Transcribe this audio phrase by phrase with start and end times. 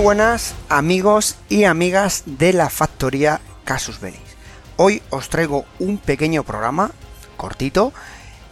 [0.00, 4.16] Buenas amigos y amigas de la factoría Casus Belli.
[4.76, 6.92] Hoy os traigo un pequeño programa,
[7.36, 7.92] cortito,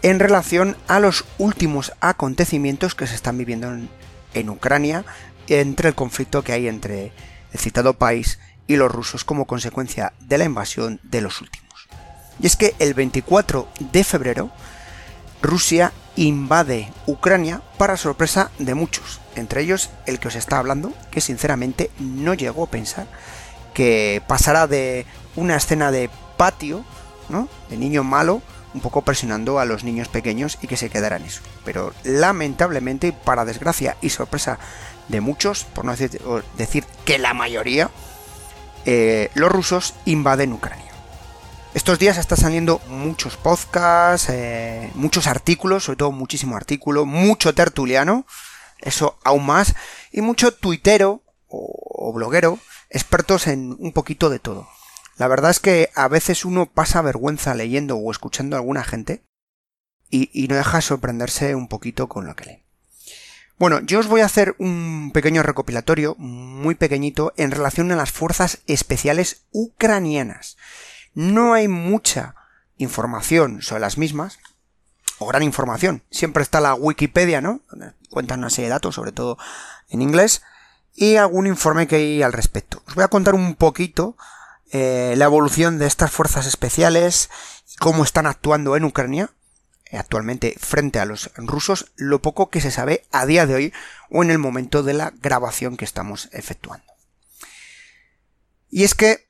[0.02, 3.88] en relación a los últimos acontecimientos que se están viviendo en,
[4.34, 5.06] en Ucrania
[5.48, 7.12] entre el conflicto que hay entre
[7.52, 11.88] el citado país y los rusos como consecuencia de la invasión de los últimos.
[12.40, 14.50] Y es que el 24 de febrero
[15.40, 21.20] Rusia invade Ucrania para sorpresa de muchos, entre ellos el que os está hablando, que
[21.20, 23.06] sinceramente no llegó a pensar
[23.78, 26.84] que pasará de una escena de patio,
[27.28, 27.48] ¿no?
[27.70, 28.42] De niño malo,
[28.74, 31.42] un poco presionando a los niños pequeños y que se quedara en eso.
[31.64, 34.58] Pero lamentablemente, para desgracia y sorpresa
[35.06, 37.90] de muchos, por no decir, que la mayoría,
[38.84, 40.92] eh, los rusos invaden Ucrania.
[41.74, 48.26] Estos días están saliendo muchos podcasts, eh, muchos artículos, sobre todo muchísimo artículo, mucho tertuliano,
[48.80, 49.74] eso aún más,
[50.12, 52.58] y mucho tuitero o, bloguero,
[52.90, 54.68] expertos en un poquito de todo.
[55.16, 59.24] La verdad es que a veces uno pasa vergüenza leyendo o escuchando a alguna gente
[60.10, 62.64] y, no deja sorprenderse un poquito con lo que lee.
[63.58, 68.12] Bueno, yo os voy a hacer un pequeño recopilatorio, muy pequeñito, en relación a las
[68.12, 70.56] fuerzas especiales ucranianas
[71.18, 72.36] no hay mucha
[72.76, 74.38] información sobre las mismas,
[75.18, 76.04] o gran información.
[76.12, 77.60] Siempre está la Wikipedia, ¿no?
[78.10, 79.38] Cuentan una serie de datos, sobre todo
[79.88, 80.42] en inglés,
[80.94, 82.82] y algún informe que hay al respecto.
[82.86, 84.16] Os voy a contar un poquito
[84.70, 87.30] eh, la evolución de estas fuerzas especiales
[87.72, 89.30] y cómo están actuando en Ucrania
[89.96, 93.72] actualmente frente a los rusos, lo poco que se sabe a día de hoy
[94.10, 96.92] o en el momento de la grabación que estamos efectuando.
[98.70, 99.26] Y es que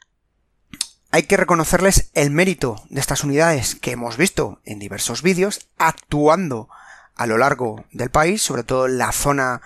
[1.11, 6.69] hay que reconocerles el mérito de estas unidades que hemos visto en diversos vídeos actuando
[7.19, 9.61] a lo largo del país, sobre todo en la zona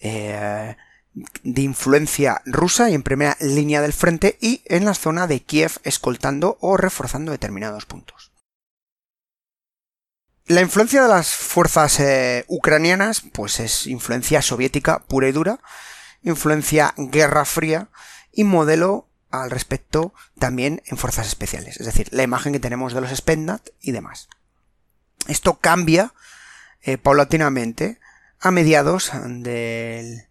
[0.00, 0.76] eh,
[1.14, 5.78] de influencia rusa y en primera línea del frente y en la zona de Kiev
[5.84, 8.32] escoltando o reforzando determinados puntos.
[10.46, 15.60] La influencia de las fuerzas eh, ucranianas pues es influencia soviética pura y dura,
[16.22, 17.88] influencia guerra fría
[18.32, 23.00] y modelo al respecto también en fuerzas especiales, es decir, la imagen que tenemos de
[23.00, 24.28] los Spendat y demás.
[25.26, 26.12] Esto cambia
[26.84, 27.98] eh, paulatinamente
[28.40, 30.26] a mediados del,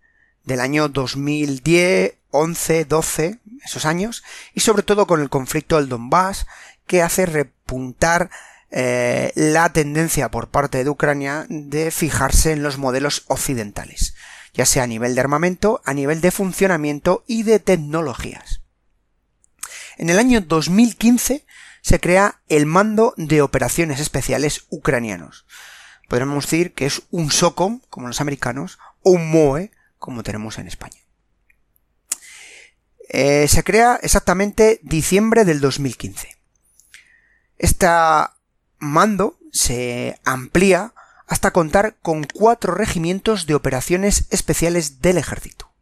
[0.59, 6.45] año 2010, 11, 12, esos años, y sobre todo con el conflicto del Donbass,
[6.85, 8.29] que hace repuntar
[8.69, 14.13] eh, la tendencia por parte de Ucrania de fijarse en los modelos occidentales,
[14.53, 18.61] ya sea a nivel de armamento, a nivel de funcionamiento y de tecnologías.
[19.97, 21.45] En el año 2015
[21.81, 25.45] se crea el Mando de Operaciones Especiales Ucranianos.
[26.07, 30.67] Podríamos decir que es un SOCOM, como los americanos, o un MOE, como tenemos en
[30.67, 30.99] España.
[33.09, 36.35] Eh, se crea exactamente diciembre del 2015.
[37.57, 37.87] Este
[38.79, 40.93] mando se amplía
[41.27, 45.73] hasta contar con cuatro regimientos de operaciones especiales del ejército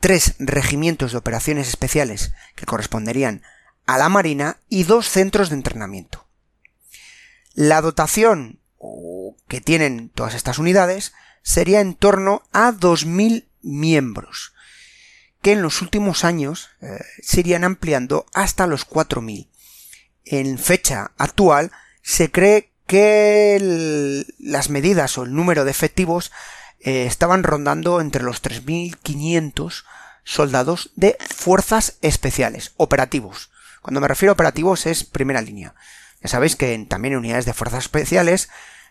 [0.00, 3.42] tres regimientos de operaciones especiales que corresponderían
[3.86, 6.26] a la Marina y dos centros de entrenamiento.
[7.54, 8.60] La dotación
[9.48, 14.52] que tienen todas estas unidades sería en torno a 2.000 miembros,
[15.42, 19.48] que en los últimos años eh, se irían ampliando hasta los 4.000.
[20.24, 21.72] En fecha actual
[22.02, 26.32] se cree que las medidas o el número de efectivos
[26.80, 29.84] eh, estaban rondando entre los 3.500
[30.24, 33.50] soldados de fuerzas especiales, operativos.
[33.80, 35.74] Cuando me refiero a operativos es primera línea.
[36.22, 38.48] Ya sabéis que también en unidades de fuerzas especiales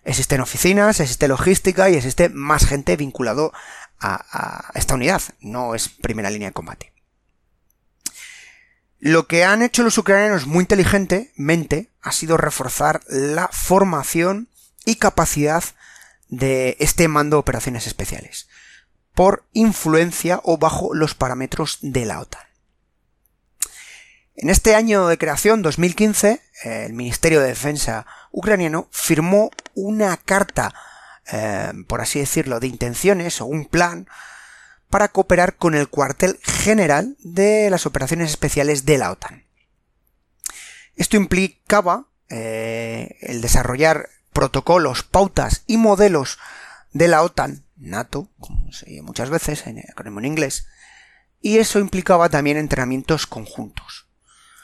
[0.07, 3.51] existen oficinas, existe logística y existe más gente vinculado
[3.99, 5.21] a, a esta unidad.
[5.41, 6.93] No es primera línea de combate.
[8.99, 14.49] Lo que han hecho los ucranianos muy inteligentemente ha sido reforzar la formación
[14.85, 15.63] y capacidad
[16.29, 18.47] de este mando de operaciones especiales,
[19.13, 22.41] por influencia o bajo los parámetros de la OTAN.
[24.35, 28.05] En este año de creación, 2015, el Ministerio de Defensa
[28.37, 30.71] ucraniano firmó una carta,
[31.31, 34.07] eh, por así decirlo, de intenciones o un plan
[34.91, 39.45] para cooperar con el cuartel general de las operaciones especiales de la OTAN.
[40.95, 46.37] Esto implicaba eh, el desarrollar protocolos, pautas y modelos
[46.93, 50.67] de la OTAN, NATO, como se dice muchas veces en acrónimo en inglés,
[51.41, 54.06] y eso implicaba también entrenamientos conjuntos.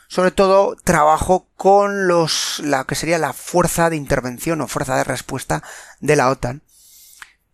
[0.08, 5.04] Sobre todo trabajo con los, la que sería la fuerza de intervención o fuerza de
[5.04, 5.64] respuesta
[6.00, 6.62] de la OTAN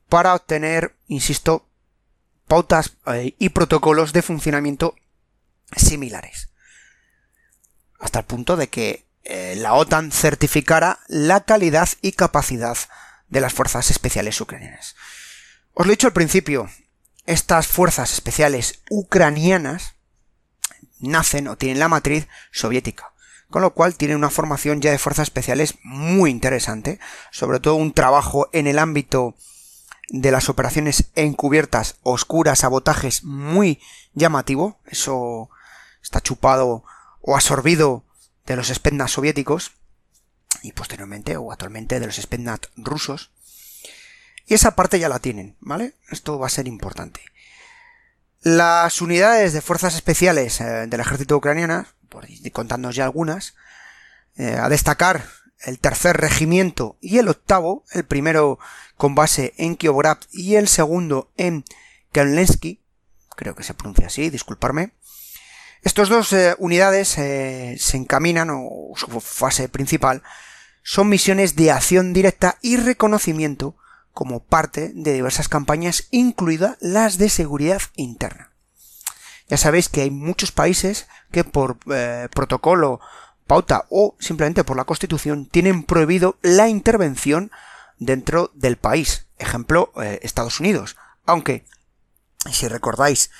[0.09, 1.67] para obtener, insisto,
[2.47, 4.95] pautas eh, y protocolos de funcionamiento
[5.75, 6.49] similares.
[7.99, 12.77] Hasta el punto de que eh, la OTAN certificara la calidad y capacidad
[13.27, 14.95] de las fuerzas especiales ucranianas.
[15.73, 16.69] Os lo he dicho al principio,
[17.25, 19.93] estas fuerzas especiales ucranianas
[20.99, 23.13] nacen o tienen la matriz soviética,
[23.49, 26.99] con lo cual tienen una formación ya de fuerzas especiales muy interesante,
[27.31, 29.35] sobre todo un trabajo en el ámbito
[30.09, 33.79] de las operaciones encubiertas, oscuras, sabotajes muy
[34.13, 35.49] llamativo, eso
[36.01, 36.83] está chupado
[37.21, 38.03] o absorbido
[38.45, 39.73] de los Spetsnaz soviéticos
[40.63, 43.31] y posteriormente o actualmente de los Spetsnaz rusos.
[44.47, 45.93] Y esa parte ya la tienen, ¿vale?
[46.09, 47.21] Esto va a ser importante.
[48.41, 53.55] Las unidades de fuerzas especiales eh, del ejército ucraniano, por contándonos ya algunas,
[54.37, 55.25] eh, a destacar
[55.59, 58.57] el tercer regimiento y el octavo, el primero
[58.95, 61.65] con base en Kioborab y el segundo en
[62.13, 62.81] Kelensky,
[63.35, 64.93] creo que se pronuncia así, disculparme,
[65.81, 70.23] estos dos eh, unidades se encaminan, o su fase principal,
[70.81, 73.75] son misiones de acción directa y reconocimiento
[74.19, 78.51] como parte de diversas campañas, incluidas las de seguridad interna.
[79.47, 82.99] Ya sabéis que hay muchos países que por eh, protocolo,
[83.47, 87.49] pauta o simplemente por la Constitución tienen prohibido la intervención
[87.97, 89.25] dentro del país.
[89.37, 90.97] Ejemplo, Estados Unidos.
[91.25, 91.63] Aunque,
[92.51, 93.31] si recordáis,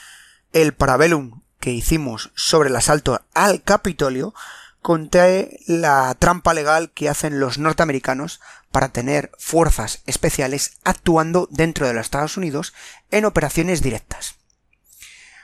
[0.54, 4.34] el Parabellum que hicimos sobre el asalto al Capitolio,
[4.82, 8.40] conté la trampa legal que hacen los norteamericanos
[8.72, 12.74] para tener fuerzas especiales actuando dentro de los Estados Unidos
[13.12, 14.36] en operaciones directas.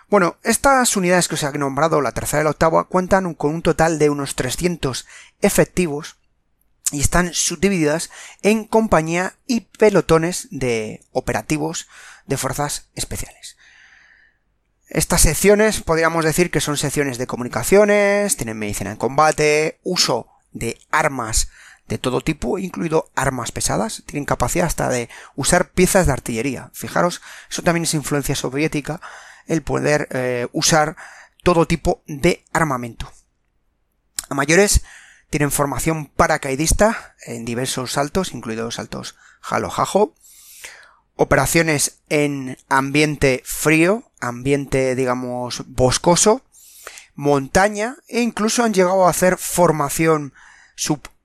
[0.07, 3.62] Bueno, estas unidades que os he nombrado, la tercera y la octava, cuentan con un
[3.62, 5.06] total de unos 300
[5.42, 6.18] efectivos
[6.92, 8.12] y están subdivididas
[8.44, 11.88] en compañía y pelotones de operativos
[12.27, 13.57] de fuerzas especiales.
[14.88, 20.80] Estas secciones podríamos decir que son secciones de comunicaciones, tienen medicina en combate, uso de
[20.92, 21.50] armas
[21.88, 26.72] de todo tipo, incluido armas pesadas, tienen capacidad hasta de usar piezas de artillería.
[26.74, 29.02] Fijaros, eso también es influencia soviética,
[29.46, 30.96] el poder eh, usar
[31.44, 33.12] todo tipo de armamento.
[34.30, 34.84] A mayores
[35.30, 40.16] tienen formación paracaidista en diversos saltos, incluidos saltos jalo-jajo,
[41.16, 46.42] operaciones en ambiente frío, ambiente digamos boscoso,
[47.14, 50.34] montaña e incluso han llegado a hacer formación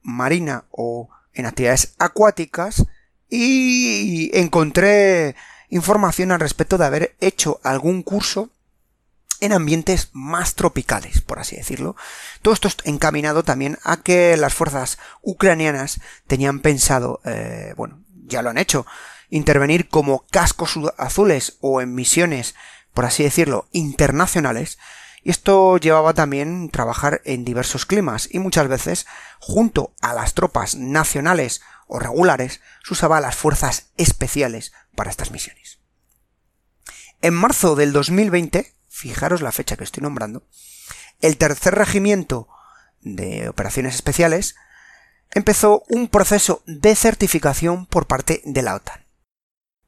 [0.02, 2.84] submarina o en actividades acuáticas
[3.28, 5.36] y encontré
[5.68, 8.50] información al respecto de haber hecho algún curso
[9.40, 11.96] en ambientes más tropicales, por así decirlo.
[12.42, 18.50] Todo esto encaminado también a que las fuerzas ucranianas tenían pensado, eh, bueno, ya lo
[18.50, 18.86] han hecho,
[19.30, 22.54] intervenir como cascos azules o en misiones,
[22.92, 24.78] por así decirlo, internacionales,
[25.22, 29.06] y esto llevaba también trabajar en diversos climas y muchas veces,
[29.38, 35.78] junto a las tropas nacionales o regulares, se usaba las fuerzas especiales para estas misiones.
[37.22, 40.42] En marzo del 2020, fijaros la fecha que estoy nombrando,
[41.20, 42.48] el tercer regimiento
[43.02, 44.56] de operaciones especiales
[45.32, 49.06] empezó un proceso de certificación por parte de la OTAN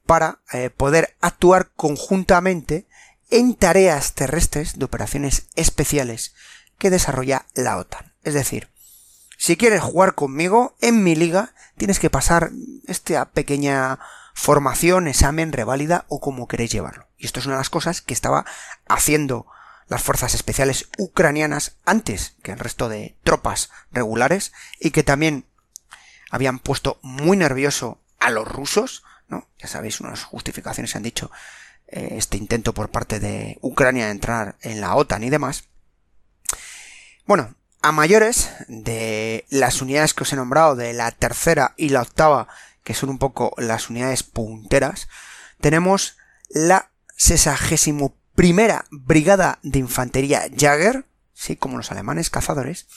[0.07, 2.87] para eh, poder actuar conjuntamente
[3.33, 6.35] en tareas terrestres de operaciones especiales
[6.79, 8.13] que desarrolla la OTAN.
[8.25, 8.69] Es decir,
[9.39, 12.51] si quieres jugar conmigo en mi liga, tienes que pasar
[12.87, 13.99] esta pequeña
[14.35, 17.09] formación, examen, reválida o como queréis llevarlo.
[17.17, 18.45] Y esto es una de las cosas que estaba
[18.87, 19.47] haciendo
[19.89, 25.47] las fuerzas especiales ucranianas antes que el resto de tropas regulares y que también
[26.31, 29.05] habían puesto muy nervioso a los rusos
[29.59, 31.31] ya sabéis, unas justificaciones se han dicho
[31.93, 35.69] este intento por parte de Ucrania de entrar en la OTAN y demás.
[37.27, 42.03] Bueno, a mayores de las unidades que os he nombrado, de la tercera y la
[42.03, 42.49] octava,
[42.83, 45.09] que son un poco las unidades punteras,
[45.61, 46.17] tenemos
[46.49, 52.89] la 61 primera Brigada de Infantería Jagger, sí, como los alemanes cazadores,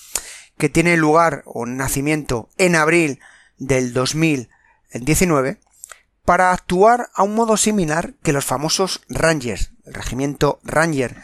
[0.57, 3.19] que tiene lugar o nacimiento en abril
[3.57, 5.59] del 2019
[6.25, 11.15] para actuar a un modo similar que los famosos Rangers, el regimiento Ranger,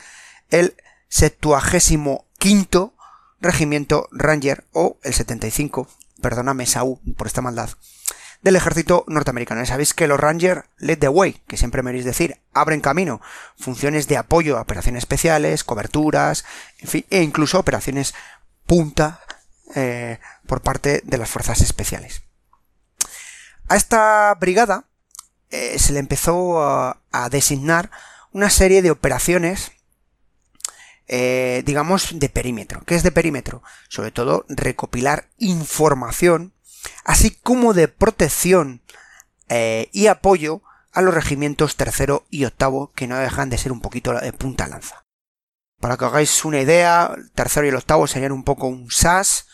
[0.49, 0.75] el
[1.09, 2.93] 75 quinto
[3.41, 5.87] regimiento Ranger o el 75,
[6.21, 7.69] perdóname Saúl por esta maldad,
[8.41, 9.61] del ejército norteamericano.
[9.61, 13.21] Ya sabéis que los Rangers lead the way, que siempre me veréis decir, abren camino,
[13.57, 16.45] funciones de apoyo a operaciones especiales, coberturas,
[16.79, 18.13] en fin, e incluso operaciones
[18.65, 19.19] punta
[19.75, 22.21] eh, por parte de las fuerzas especiales.
[23.67, 24.85] A esta brigada
[25.51, 26.97] eh, se le empezó a,
[27.29, 27.91] designar
[28.31, 29.73] una serie de operaciones
[31.13, 32.83] eh, digamos, de perímetro.
[32.85, 33.63] ¿Qué es de perímetro?
[33.89, 36.53] Sobre todo recopilar información,
[37.03, 38.81] así como de protección
[39.49, 40.61] eh, y apoyo
[40.93, 44.69] a los regimientos tercero y octavo, que no dejan de ser un poquito de punta
[44.69, 45.03] lanza.
[45.81, 49.47] Para que hagáis una idea, el tercero y el octavo serían un poco un SAS,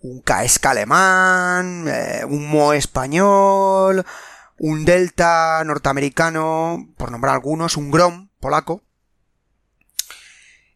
[0.00, 1.86] un KSK alemán,
[2.26, 4.04] un MO español,
[4.62, 8.82] un Delta norteamericano, por nombrar algunos, un Grom polaco,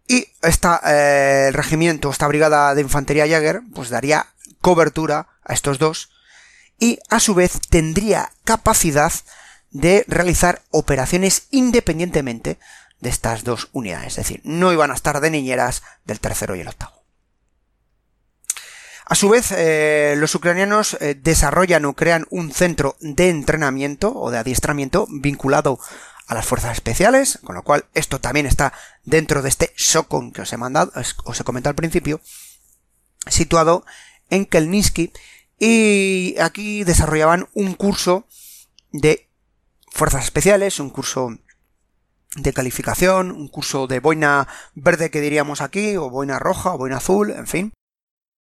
[0.08, 4.26] y esta, eh, el regimiento, esta brigada de infantería Jäger, pues daría
[4.62, 6.10] cobertura a estos dos
[6.78, 9.12] y a su vez tendría capacidad
[9.70, 12.58] de realizar operaciones independientemente
[13.00, 14.12] de estas dos unidades.
[14.12, 16.93] Es decir, no iban a estar de niñeras del tercero y el octavo.
[19.06, 24.30] A su vez, eh, los ucranianos eh, desarrollan o crean un centro de entrenamiento o
[24.30, 25.78] de adiestramiento vinculado
[26.26, 28.73] a las fuerzas especiales, con lo cual esto también está
[29.04, 30.90] dentro de este SOCON que os he mandado,
[31.25, 32.23] os he comentado al principio,
[33.26, 33.84] situado
[34.30, 35.12] en Kelniski,
[35.58, 38.26] y aquí desarrollaban un curso
[38.90, 39.28] de
[39.92, 41.38] fuerzas especiales, un curso
[42.37, 46.96] de calificación, un curso de boina verde que diríamos aquí, o boina roja, o boina
[46.96, 47.73] azul, en fin.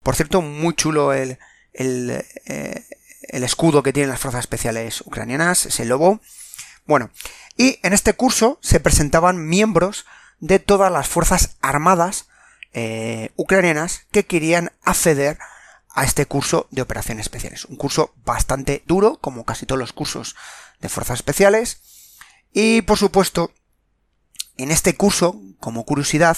[0.03, 1.37] Por cierto, muy chulo el,
[1.73, 2.85] eh,
[3.29, 6.21] el escudo que tienen las fuerzas especiales ucranianas, ese lobo.
[6.85, 7.09] Bueno,
[7.57, 10.05] y en este curso se presentaban miembros
[10.39, 12.27] de todas las fuerzas armadas
[12.73, 15.37] eh, ucranianas que querían acceder
[15.89, 17.65] a este curso de operaciones especiales.
[17.65, 20.35] Un curso bastante duro, como casi todos los cursos
[20.81, 21.81] de fuerzas especiales.
[22.51, 23.51] Y por supuesto,
[24.57, 26.37] en este curso, como curiosidad,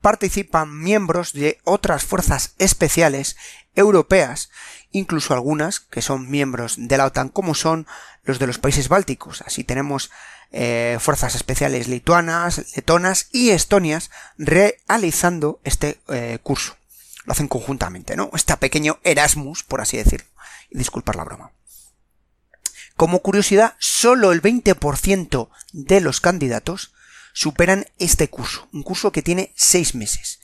[0.00, 3.36] participan miembros de otras fuerzas especiales
[3.74, 4.50] europeas,
[4.90, 7.86] incluso algunas que son miembros de la OTAN, como son
[8.24, 9.42] los de los países bálticos.
[9.42, 10.10] Así tenemos
[10.52, 16.76] eh, fuerzas especiales lituanas, letonas y estonias realizando este eh, curso.
[17.24, 18.30] Lo hacen conjuntamente, ¿no?
[18.32, 20.26] Este pequeño Erasmus, por así decirlo.
[20.70, 21.52] Y disculpar la broma.
[22.96, 26.92] Como curiosidad, solo el 20% de los candidatos
[27.32, 30.40] superan este curso, un curso que tiene seis meses.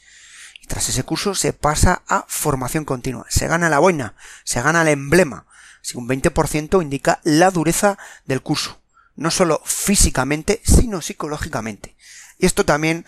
[0.63, 4.15] Y tras ese curso se pasa a formación continua, se gana la boina,
[4.45, 5.47] se gana el emblema.
[5.83, 8.81] Si un 20% indica la dureza del curso
[9.17, 11.97] no solo físicamente, sino psicológicamente.
[12.39, 13.07] Y esto también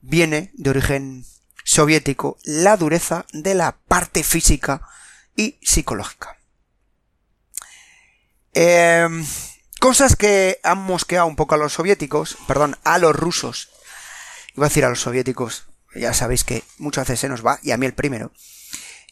[0.00, 1.24] viene de origen
[1.64, 4.82] soviético, la dureza de la parte física
[5.36, 6.36] y psicológica.
[8.52, 9.24] Em,
[9.84, 13.68] cosas que han mosqueado un poco a los soviéticos, perdón, a los rusos.
[14.56, 17.70] Iba a decir a los soviéticos, ya sabéis que muchas veces se nos va, y
[17.70, 18.32] a mí el primero.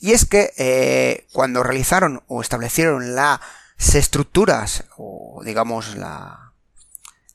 [0.01, 3.43] Y es que eh, cuando realizaron o establecieron la
[3.77, 6.55] estructuras, o digamos la,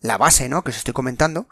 [0.01, 0.63] la base, ¿no?
[0.63, 1.47] Que os estoy comentando,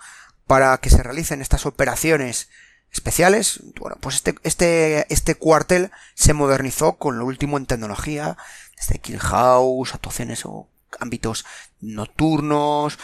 [0.48, 2.50] para que se realicen estas operaciones
[2.92, 3.60] especiales.
[3.80, 8.38] Bueno, pues este, este, este cuartel se modernizó con lo último en tecnología,
[8.76, 10.68] desde kill house, actuaciones o
[11.00, 11.46] ámbitos
[11.82, 12.98] nocturnos,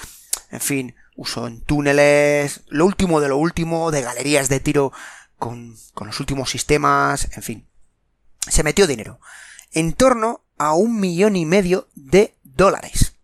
[0.49, 4.91] en fin, uso en túneles, lo último de lo último, de galerías de tiro
[5.37, 7.67] con, con los últimos sistemas, en fin.
[8.47, 9.19] Se metió dinero.
[9.71, 13.15] En torno a un millón y medio de dólares.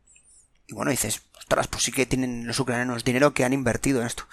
[0.67, 4.07] Y bueno, dices, ostras, pues sí que tienen los ucranianos dinero que han invertido en
[4.07, 4.27] esto.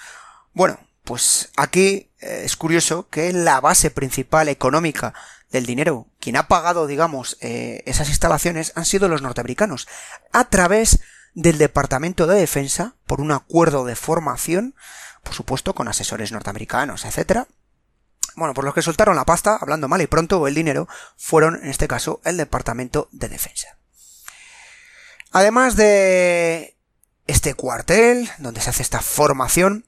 [0.53, 5.15] Bueno, pues aquí eh, es curioso que la base principal económica
[5.55, 9.87] del dinero, quien ha pagado, digamos, eh, esas instalaciones han sido los norteamericanos,
[10.33, 10.99] a través
[11.33, 14.75] del Departamento de Defensa, por un acuerdo de formación,
[15.23, 17.47] por supuesto, con asesores norteamericanos, etcétera,
[18.35, 21.71] bueno, por los que soltaron la pasta, hablando mal y pronto, el dinero, fueron, en
[21.71, 23.79] este caso, el Departamento de Defensa.
[25.31, 26.77] Además de
[27.29, 29.87] este cuartel, donde se hace esta formación,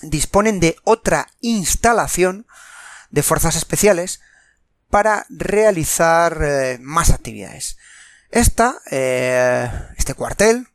[0.00, 2.46] disponen de otra instalación
[3.10, 4.20] de fuerzas especiales
[4.90, 7.76] para realizar eh, más actividades.
[8.30, 10.68] Esta, eh, este cuartel,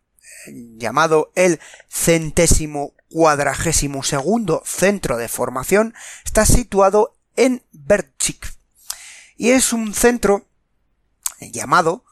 [0.47, 5.93] llamado el centésimo cuadragésimo segundo centro de formación,
[6.25, 8.53] está situado en Berchik.
[9.37, 10.47] Y es un centro
[11.39, 12.03] llamado,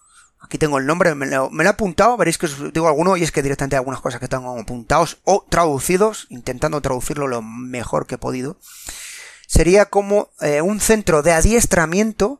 [0.41, 3.17] Aquí tengo el nombre, me lo, me lo, he apuntado, veréis que os digo alguno
[3.17, 7.41] y es que directamente hay algunas cosas que tengo apuntados o traducidos, intentando traducirlo lo
[7.41, 8.57] mejor que he podido.
[9.49, 12.39] Sería como eh, un centro de adiestramiento,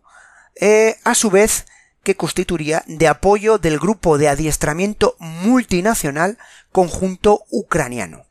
[0.61, 1.65] eh, a su vez,
[2.03, 6.37] que constituiría de apoyo del grupo de adiestramiento multinacional
[6.71, 8.27] conjunto ucraniano.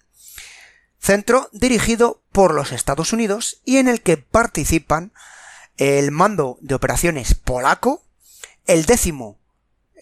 [1.00, 5.12] Centro dirigido por los Estados Unidos y en el que participan
[5.76, 8.04] el mando de operaciones polaco,
[8.68, 9.38] el décimo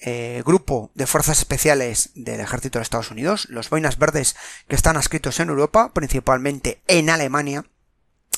[0.02, 4.36] eh, grupo de fuerzas especiales del ejército de Estados Unidos, los boinas verdes
[4.68, 7.64] que están adscritos en Europa, principalmente en Alemania,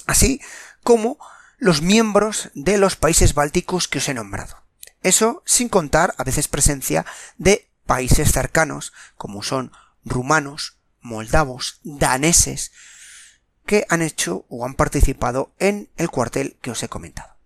[0.09, 0.41] así
[0.83, 1.19] como
[1.59, 4.57] los miembros de los países bálticos que os he nombrado.
[5.03, 9.71] Eso sin contar a veces presencia de países cercanos, como son
[10.05, 12.73] rumanos, moldavos, daneses,
[13.67, 17.37] que han hecho o han participado en el cuartel que os he comentado.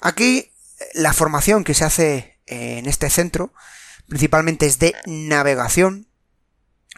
[0.00, 0.52] Aquí
[0.92, 3.54] la formación que se hace en este centro
[4.06, 6.06] principalmente es de navegación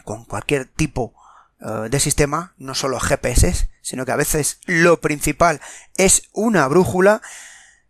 [0.03, 1.13] con cualquier tipo
[1.61, 5.61] eh, de sistema, no solo GPS, sino que a veces lo principal
[5.95, 7.21] es una brújula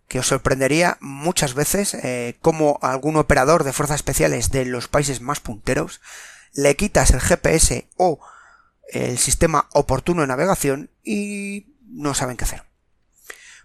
[0.08, 5.22] que os sorprendería muchas veces eh, como algún operador de fuerzas especiales de los países
[5.22, 6.00] más punteros
[6.54, 8.20] le quitas el GPS o
[8.90, 12.64] el sistema oportuno de navegación y no saben qué hacer.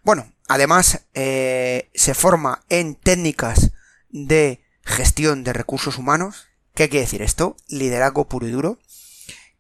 [0.03, 3.73] Bueno, además eh, se forma en técnicas
[4.09, 6.49] de gestión de recursos humanos.
[6.75, 7.59] ¿Qué quiere decir esto?
[7.69, 8.79] Liderazgo puro y duro,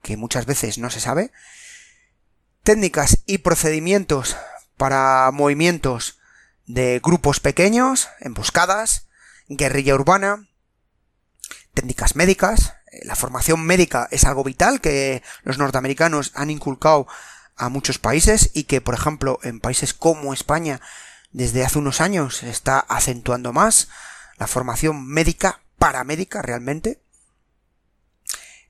[0.00, 1.32] que muchas veces no se sabe.
[2.62, 4.36] Técnicas y procedimientos
[4.76, 6.20] para movimientos
[6.66, 9.08] de grupos pequeños, emboscadas,
[9.48, 10.46] guerrilla urbana,
[11.74, 12.74] técnicas médicas.
[13.02, 17.08] La formación médica es algo vital que los norteamericanos han inculcado
[17.56, 20.80] a muchos países y que, por ejemplo, en países como España,
[21.32, 23.88] desde hace unos años se está acentuando más
[24.38, 27.00] la formación médica, paramédica realmente.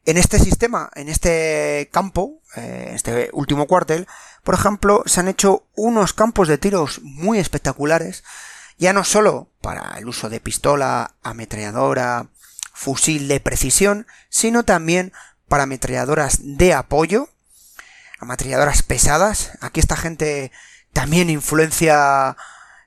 [0.05, 4.07] En este sistema, en este campo, eh, este último cuartel,
[4.45, 8.25] por ejemplo, se han hecho unos campos de tiros muy espectaculares,
[8.79, 12.29] ya no solo para el uso de pistola, ametralladora,
[12.73, 15.13] fusil de precisión, sino también
[15.49, 17.29] para ametralladoras de apoyo,
[18.19, 19.53] ametralladoras pesadas.
[19.61, 20.51] Aquí esta gente
[20.93, 22.37] también influencia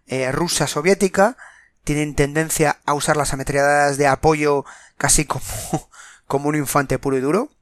[0.07, 1.37] eh, rusa soviética,
[1.83, 4.65] tienen tendencia a usar las ametralladoras de apoyo
[4.97, 5.45] casi como,
[6.27, 7.54] como un infante puro y duro.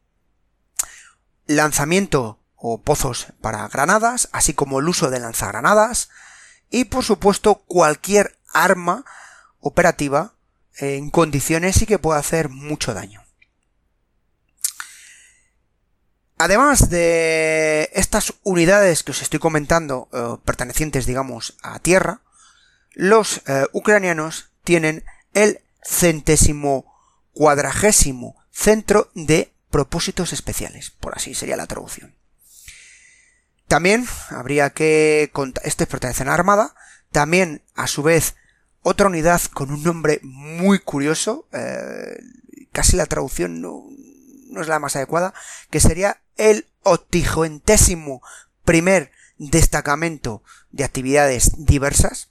[1.48, 6.10] Lanzamiento o pozos para granadas, así como el uso de lanzagranadas.
[6.70, 9.06] Y por supuesto cualquier arma
[9.60, 10.34] operativa
[10.78, 13.24] en condiciones y que pueda hacer mucho daño.
[16.38, 22.22] Además de estas unidades que os estoy comentando, eh, pertenecientes, digamos, a tierra,
[22.92, 26.86] los eh, ucranianos tienen el centésimo
[27.34, 32.14] cuadragésimo centro de propósitos especiales, por así sería la traducción.
[33.68, 35.32] También habría que
[35.64, 36.76] este pertenece a la Armada,
[37.12, 38.36] también a su vez
[38.84, 42.20] otra unidad con un nombre muy curioso, eh,
[42.72, 43.88] casi la traducción no,
[44.52, 45.34] no, es la más adecuada,
[45.72, 48.22] que sería el octigentésimo
[48.66, 52.30] primer destacamento de actividades diversas,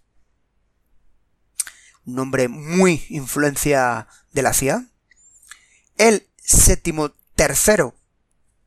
[2.06, 4.86] un nombre muy influencia de la CIA.
[5.98, 7.10] El séptimo
[7.42, 7.96] tercero,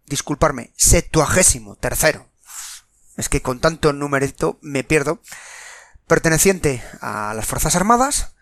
[0.06, 2.30] disculparme, septuagésimo tercero,
[3.16, 5.22] es que con tanto numerito me pierdo,
[6.08, 8.34] perteneciente a las Fuerzas Armadas,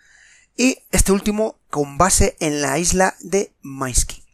[0.58, 4.26] y este último con base en la isla de Maisky.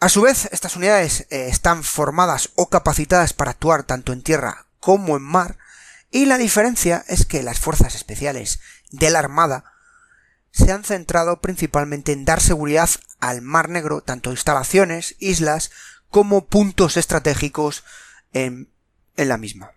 [0.00, 4.66] A su vez, estas unidades eh, están formadas o capacitadas para actuar tanto en tierra
[4.80, 5.58] como en mar,
[6.10, 8.58] y la diferencia es que las fuerzas especiales
[8.90, 9.73] de la Armada
[10.54, 12.88] se han centrado principalmente en dar seguridad
[13.18, 15.72] al Mar Negro, tanto instalaciones, islas,
[16.10, 17.82] como puntos estratégicos
[18.32, 18.70] en,
[19.16, 19.72] en la misma.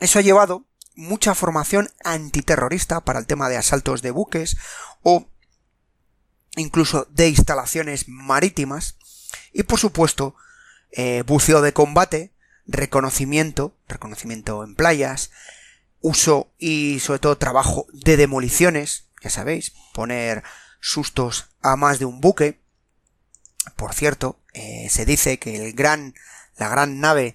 [0.00, 4.58] Eso ha llevado mucha formación antiterrorista para el tema de asaltos de buques
[5.02, 5.26] o
[6.56, 8.96] incluso de instalaciones marítimas
[9.52, 10.36] y por supuesto
[10.92, 12.32] eh, buceo de combate
[12.66, 15.30] reconocimiento, reconocimiento en playas,
[16.00, 20.42] uso y sobre todo trabajo de demoliciones, ya sabéis, poner
[20.80, 22.60] sustos a más de un buque.
[23.74, 26.14] Por cierto, eh, se dice que el gran,
[26.58, 27.34] la gran nave,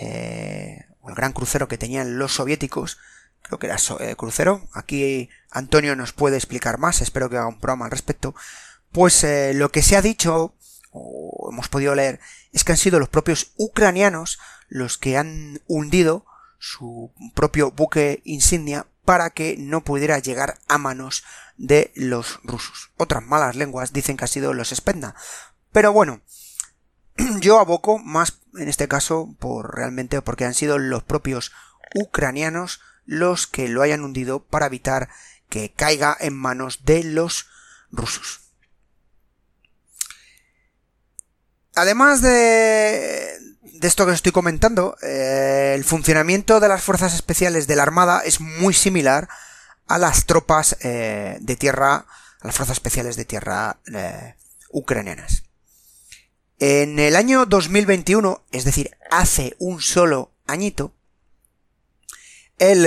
[0.00, 2.98] eh, el gran crucero que tenían los soviéticos,
[3.42, 7.60] creo que era eh, crucero, aquí Antonio nos puede explicar más, espero que haga un
[7.60, 8.34] programa al respecto,
[8.90, 10.54] pues lo que se ha dicho,
[10.90, 12.20] o hemos podido leer,
[12.52, 16.26] es que han sido los propios ucranianos los que han hundido
[16.58, 21.24] su propio buque insignia para que no pudiera llegar a manos
[21.56, 22.90] de los rusos.
[22.96, 25.14] Otras malas lenguas dicen que ha sido los Spenda.
[25.72, 26.20] Pero bueno,
[27.40, 31.52] yo aboco más en este caso por realmente porque han sido los propios
[31.94, 35.08] ucranianos los que lo hayan hundido para evitar
[35.48, 37.46] que caiga en manos de los
[37.90, 38.40] rusos.
[41.74, 43.51] Además de,
[43.82, 47.82] de esto que os estoy comentando, eh, el funcionamiento de las fuerzas especiales de la
[47.82, 49.28] Armada es muy similar
[49.88, 52.06] a las tropas eh, de tierra,
[52.40, 54.36] a las fuerzas especiales de tierra eh,
[54.70, 55.42] ucranianas.
[56.60, 60.94] En el año 2021, es decir, hace un solo añito,
[62.58, 62.86] el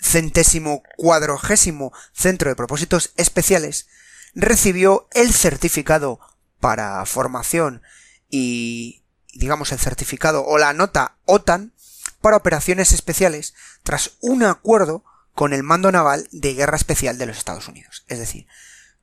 [0.00, 3.86] centésimo cuadragésimo Centro de Propósitos Especiales
[4.34, 6.20] recibió el certificado
[6.58, 7.82] para formación
[8.30, 9.02] y,
[9.38, 11.72] digamos, el certificado o la nota OTAN
[12.20, 17.36] para operaciones especiales tras un acuerdo con el mando naval de guerra especial de los
[17.36, 18.04] Estados Unidos.
[18.08, 18.46] Es decir,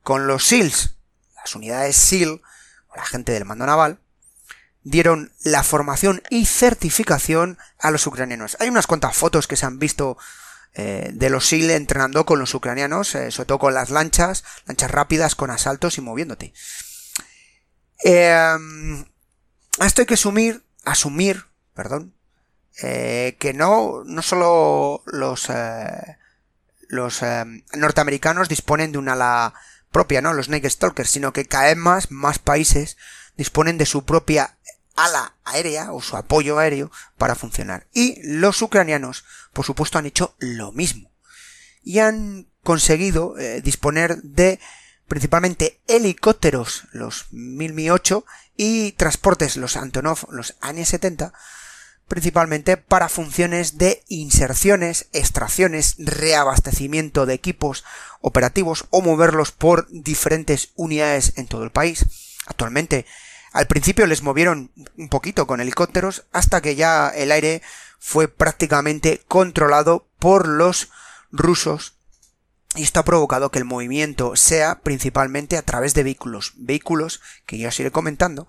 [0.02, 0.96] con los SEALs,
[1.36, 2.42] las unidades SEAL,
[2.88, 4.00] o la gente del mando naval,
[4.82, 8.56] dieron la formación y certificación a los ucranianos.
[8.60, 10.18] Hay unas cuantas fotos que se han visto
[10.74, 14.90] eh, de los SEAL entrenando con los ucranianos, eh, sobre todo con las lanchas, lanchas
[14.90, 16.52] rápidas, con asaltos y moviéndote.
[18.04, 18.56] Eh,
[19.80, 22.14] esto hay que asumir, asumir, perdón,
[22.82, 26.18] eh, que no, no solo los, eh,
[26.88, 29.54] los eh, norteamericanos disponen de una ala
[29.92, 30.32] propia, ¿no?
[30.32, 32.96] Los Naked Stalkers, sino que cada más, más países
[33.36, 34.56] disponen de su propia
[34.96, 37.86] ala aérea o su apoyo aéreo para funcionar.
[37.92, 41.10] Y los ucranianos, por supuesto, han hecho lo mismo.
[41.82, 44.58] Y han conseguido disponer de
[45.06, 48.24] principalmente helicópteros, los 1008,
[48.56, 51.32] y transportes, los Antonov, los AN-70,
[52.08, 57.84] principalmente para funciones de inserciones, extracciones, reabastecimiento de equipos
[58.20, 62.04] operativos o moverlos por diferentes unidades en todo el país.
[62.46, 63.06] Actualmente,
[63.52, 67.62] al principio les movieron un poquito con helicópteros hasta que ya el aire
[67.98, 70.90] fue prácticamente controlado por los
[71.30, 71.93] rusos
[72.74, 77.58] y esto ha provocado que el movimiento sea principalmente a través de vehículos, vehículos que
[77.58, 78.48] ya os iré comentando,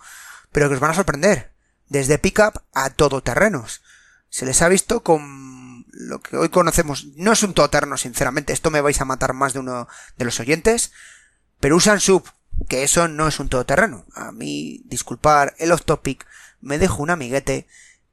[0.51, 1.51] pero que os van a sorprender,
[1.89, 3.81] desde pickup a todoterrenos.
[4.29, 8.71] Se les ha visto con lo que hoy conocemos, no es un todoterreno sinceramente, esto
[8.71, 10.91] me vais a matar más de uno de los oyentes,
[11.59, 12.23] pero usan sub,
[12.67, 14.05] que eso no es un todoterreno.
[14.13, 16.25] A mí, disculpar el off topic,
[16.61, 17.67] me dejo un amiguete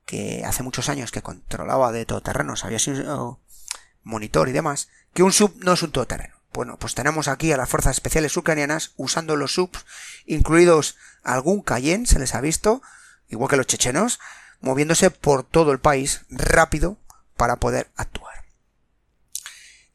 [0.04, 3.40] que hace muchos años que controlaba de todoterrenos, había sido
[4.02, 6.34] monitor y demás, que un sub no es un todoterreno.
[6.52, 9.84] Bueno, pues tenemos aquí a las fuerzas especiales ucranianas usando los subs,
[10.26, 12.82] incluidos algún Cayenne, se les ha visto,
[13.28, 14.20] igual que los chechenos,
[14.60, 16.98] moviéndose por todo el país rápido
[17.36, 18.44] para poder actuar.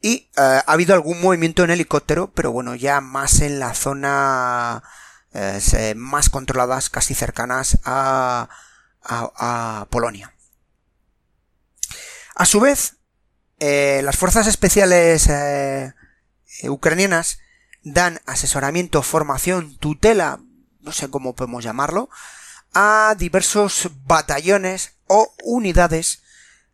[0.00, 4.82] Y eh, ha habido algún movimiento en helicóptero, pero bueno, ya más en la zona
[5.32, 8.48] eh, más controladas, casi cercanas a,
[9.02, 10.34] a, a Polonia.
[12.34, 12.97] A su vez,
[13.60, 15.92] eh, las fuerzas especiales eh,
[16.64, 17.40] ucranianas
[17.82, 20.40] dan asesoramiento, formación, tutela,
[20.80, 22.08] no sé cómo podemos llamarlo,
[22.72, 26.22] a diversos batallones o unidades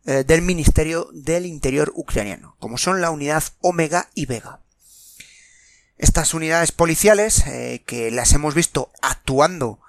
[0.05, 4.59] eh, del Ministerio del Interior ucraniano, como son la unidad Omega y Vega.
[5.97, 7.45] Estas unidades policiales,
[7.85, 9.79] que las hemos visto actuando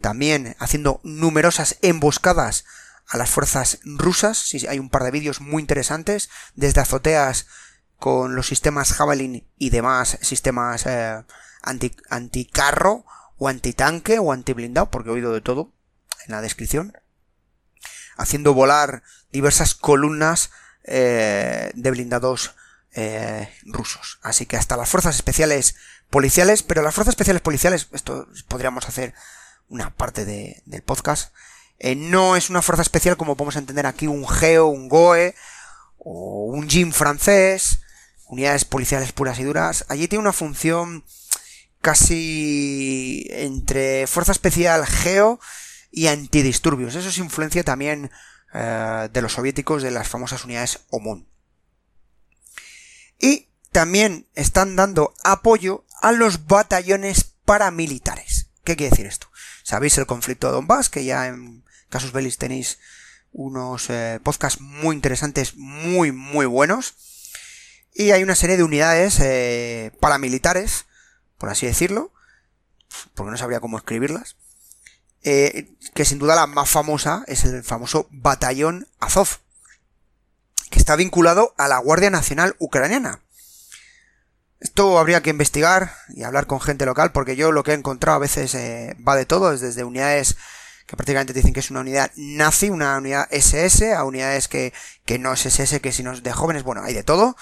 [0.00, 2.64] también haciendo numerosas emboscadas
[3.12, 4.38] a las fuerzas rusas.
[4.38, 7.46] Sí, hay un par de vídeos muy interesantes desde azoteas
[7.98, 11.22] con los sistemas Javelin y demás sistemas eh,
[11.60, 13.04] anti, anticarro
[13.36, 15.74] o antitanque o antiblindado, porque he oído de todo
[16.26, 16.96] en la descripción,
[18.16, 20.50] haciendo volar diversas columnas
[20.84, 22.54] eh, de blindados
[22.92, 24.20] eh, rusos.
[24.22, 25.76] Así que hasta las fuerzas especiales
[26.08, 29.12] policiales, pero las fuerzas especiales policiales, esto podríamos hacer
[29.68, 31.34] una parte del podcast,
[31.84, 35.34] eh, no es una fuerza especial como podemos entender aquí un GEO, un GOE
[35.98, 37.80] o un GIM francés,
[38.28, 39.84] unidades policiales puras y duras.
[39.88, 41.04] Allí tiene una función
[41.80, 45.40] casi entre fuerza especial GEO
[45.90, 46.94] y antidisturbios.
[46.94, 48.12] Eso es influencia también
[48.54, 51.26] eh, de los soviéticos de las famosas unidades OMON.
[53.18, 58.50] Y también están dando apoyo a los batallones paramilitares.
[58.62, 59.26] ¿Qué quiere decir esto?
[59.64, 62.78] Sabéis el conflicto de Donbass, que ya en Casus Bellis tenéis
[63.32, 66.94] unos eh, podcasts muy interesantes, muy, muy buenos.
[67.92, 70.86] Y hay una serie de unidades eh, paramilitares,
[71.36, 72.10] por así decirlo,
[73.14, 74.36] porque no sabría cómo escribirlas,
[75.22, 79.28] eh, que sin duda la más famosa es el famoso batallón Azov,
[80.70, 83.20] que está vinculado a la Guardia Nacional Ucraniana.
[84.60, 88.16] Esto habría que investigar y hablar con gente local porque yo lo que he encontrado
[88.16, 88.54] a veces
[89.06, 90.36] va de todo, desde unidades
[90.92, 94.74] que prácticamente dicen que es una unidad nazi, una unidad SS, a unidades que,
[95.06, 97.34] que no es SS, que sino de jóvenes, bueno, hay de todo.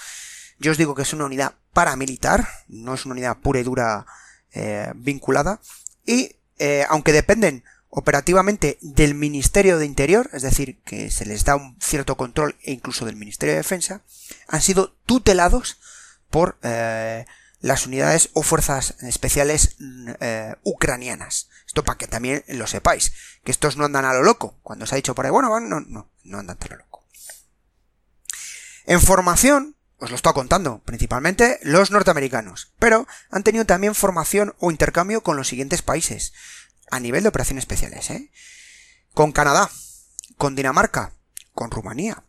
[0.60, 4.06] Yo os digo que es una unidad paramilitar, no es una unidad pura y dura
[4.52, 5.60] eh, vinculada.
[6.06, 11.56] Y eh, aunque dependen operativamente del Ministerio de Interior, es decir, que se les da
[11.56, 14.02] un cierto control e incluso del Ministerio de Defensa,
[14.46, 15.80] han sido tutelados
[16.30, 17.26] por eh,
[17.60, 19.74] las unidades o fuerzas especiales
[20.20, 21.48] eh, ucranianas.
[21.70, 23.12] Esto para que también lo sepáis,
[23.44, 24.58] que estos no andan a lo loco.
[24.64, 27.04] Cuando se ha dicho por ahí, bueno, no, no, no andan a lo loco.
[28.86, 34.72] En formación, os lo estoy contando, principalmente los norteamericanos, pero han tenido también formación o
[34.72, 36.32] intercambio con los siguientes países,
[36.90, 38.32] a nivel de operaciones especiales, ¿eh?
[39.14, 39.70] Con Canadá,
[40.38, 41.12] con Dinamarca,
[41.54, 42.24] con Rumanía,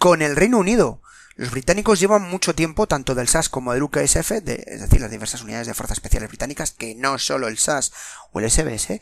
[0.00, 1.02] con el Reino Unido,
[1.34, 5.42] los británicos llevan mucho tiempo, tanto del SAS como del UKSF, es decir, las diversas
[5.42, 7.92] unidades de fuerzas especiales británicas, que no solo el SAS
[8.32, 9.00] o el SBS,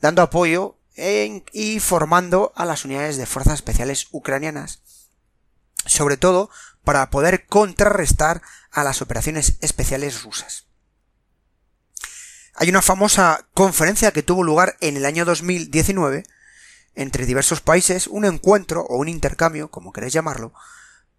[0.00, 0.76] dando apoyo
[1.52, 4.80] y formando a las unidades de fuerzas especiales ucranianas,
[5.86, 6.50] sobre todo
[6.84, 10.66] para poder contrarrestar a las operaciones especiales rusas.
[12.54, 16.24] Hay una famosa conferencia que tuvo lugar en el año 2019
[16.96, 20.52] entre diversos países, un encuentro o un intercambio, como queréis llamarlo,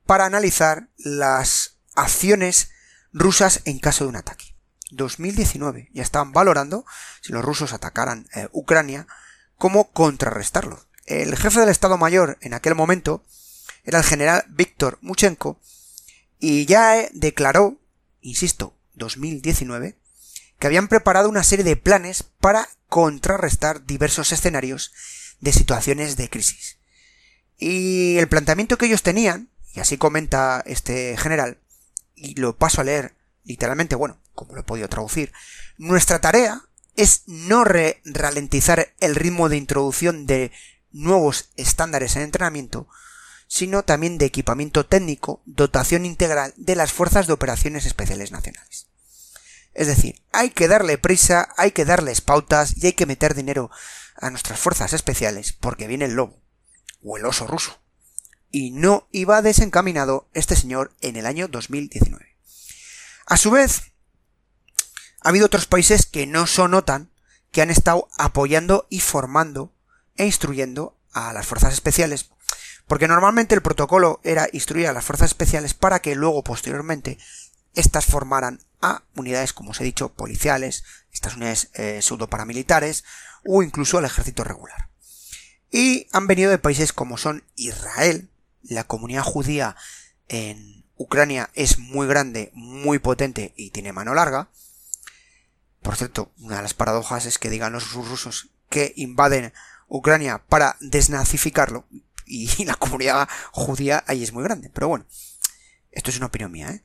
[0.06, 2.72] para analizar las acciones
[3.14, 4.56] rusas en caso de un ataque.
[4.92, 6.86] 2019 ya estaban valorando
[7.22, 9.08] si los rusos atacaran eh, Ucrania
[9.58, 10.86] cómo contrarrestarlo.
[11.06, 13.24] El jefe del Estado Mayor en aquel momento
[13.84, 15.60] era el general Víctor Muchenko
[16.40, 17.78] y ya eh, declaró,
[18.22, 19.96] insisto, 2019,
[20.60, 24.92] que habían preparado una serie de planes para contrarrestar diversos escenarios
[25.40, 26.78] de situaciones de crisis.
[27.58, 31.60] Y el planteamiento que ellos tenían y así comenta este general,
[32.16, 35.32] y lo paso a leer literalmente, bueno, como lo he podido traducir,
[35.78, 36.64] nuestra tarea
[36.96, 40.52] es no ralentizar el ritmo de introducción de
[40.92, 42.88] nuevos estándares en entrenamiento,
[43.48, 48.88] sino también de equipamiento técnico, dotación integral de las fuerzas de operaciones especiales nacionales.
[49.74, 53.72] Es decir, hay que darle prisa, hay que darles pautas y hay que meter dinero
[54.16, 56.42] a nuestras fuerzas especiales porque viene el lobo
[57.02, 57.81] o el oso ruso
[58.52, 62.38] y no iba desencaminado este señor en el año 2019.
[63.26, 63.94] A su vez,
[65.22, 67.12] ha habido otros países que no son OTAN
[67.52, 69.74] que han estado apoyando y formando
[70.18, 72.30] e instruyendo a las fuerzas especiales,
[72.88, 77.18] porque normalmente el protocolo era instruir a las fuerzas especiales para que luego posteriormente
[77.74, 80.84] éstas formaran a unidades, como os he dicho, policiales,
[81.14, 83.04] estas unidades eh, pseudo-paramilitares
[83.46, 84.90] o incluso al ejército regular.
[85.70, 88.31] Y han venido de países como son Israel,
[88.64, 89.76] la comunidad judía
[90.28, 94.50] en Ucrania es muy grande, muy potente y tiene mano larga.
[95.82, 99.54] Por cierto, una de las paradojas es que digan los rusos que invaden
[99.88, 101.86] Ucrania para desnazificarlo
[102.26, 104.70] y la comunidad judía ahí es muy grande.
[104.74, 105.06] Pero bueno,
[105.92, 106.84] esto es una opinión mía, ¿eh?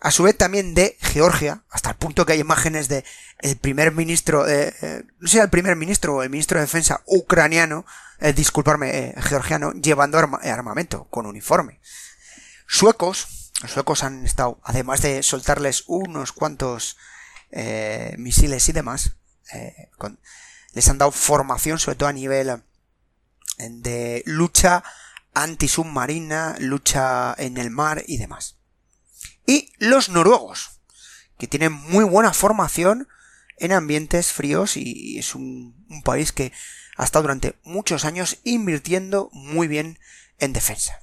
[0.00, 3.02] A su vez también de Georgia, hasta el punto que hay imágenes de
[3.38, 7.02] el primer ministro, eh, eh, no sé, el primer ministro o el ministro de defensa
[7.06, 7.86] ucraniano,
[8.20, 11.80] eh, disculparme, eh, georgiano, llevando armamento, con uniforme.
[12.66, 16.96] Suecos, los suecos han estado, además de soltarles unos cuantos
[18.18, 19.16] misiles y demás,
[20.72, 22.62] les han dado formación, sobre todo a nivel
[23.58, 24.82] de lucha
[25.32, 28.56] antisubmarina, lucha en el mar y demás
[29.46, 30.80] y los noruegos,
[31.38, 33.08] que tienen muy buena formación
[33.58, 35.74] en ambientes fríos y es un,
[36.04, 36.52] país que
[36.96, 39.98] ha estado durante muchos años invirtiendo muy bien
[40.38, 41.00] en defensa.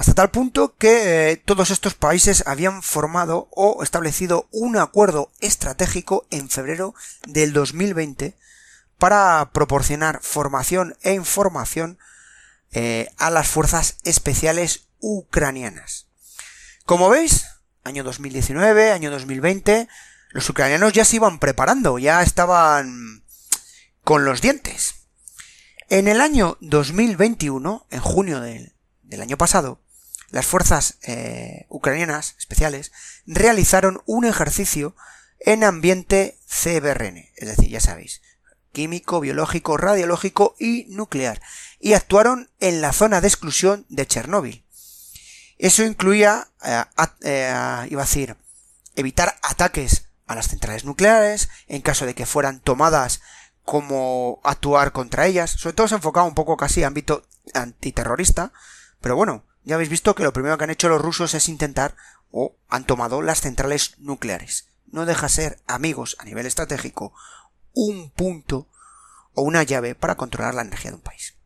[0.00, 6.26] Hasta tal punto que eh, todos estos países habían formado o establecido un acuerdo estratégico
[6.30, 6.94] en febrero
[7.26, 8.34] del 2020
[8.98, 11.98] para proporcionar formación e información
[12.72, 16.06] eh, a las fuerzas especiales ucranianas.
[16.86, 17.46] Como veis,
[17.84, 19.86] año 2019, año 2020,
[20.30, 23.22] los ucranianos ya se iban preparando, ya estaban
[24.04, 24.94] con los dientes.
[25.88, 28.72] En el año 2021, en junio del,
[29.20, 29.80] año pasado,
[30.30, 32.92] las fuerzas eh, ucranianas especiales
[33.26, 34.94] realizaron un ejercicio
[35.40, 38.22] en ambiente CBRN, es decir, ya sabéis,
[38.72, 41.40] químico, biológico, radiológico y nuclear,
[41.80, 44.64] y actuaron en la zona de exclusión de Chernóbil.
[45.58, 46.84] Eso incluía, eh,
[47.22, 48.36] eh, iba a decir,
[48.94, 53.20] evitar ataques a las centrales nucleares en caso de que fueran tomadas
[53.70, 55.48] cómo actuar contra ellas.
[55.52, 57.22] Sobre todo se enfocaba un poco casi ámbito
[57.54, 58.52] antiterrorista,
[59.00, 61.94] pero bueno, ya habéis visto que lo primero que han hecho los rusos es intentar
[62.32, 64.66] o han tomado las centrales nucleares.
[64.90, 67.12] No deja ser, amigos, a nivel estratégico,
[67.72, 68.66] un punto
[69.34, 71.36] o una llave para controlar la energía de un país.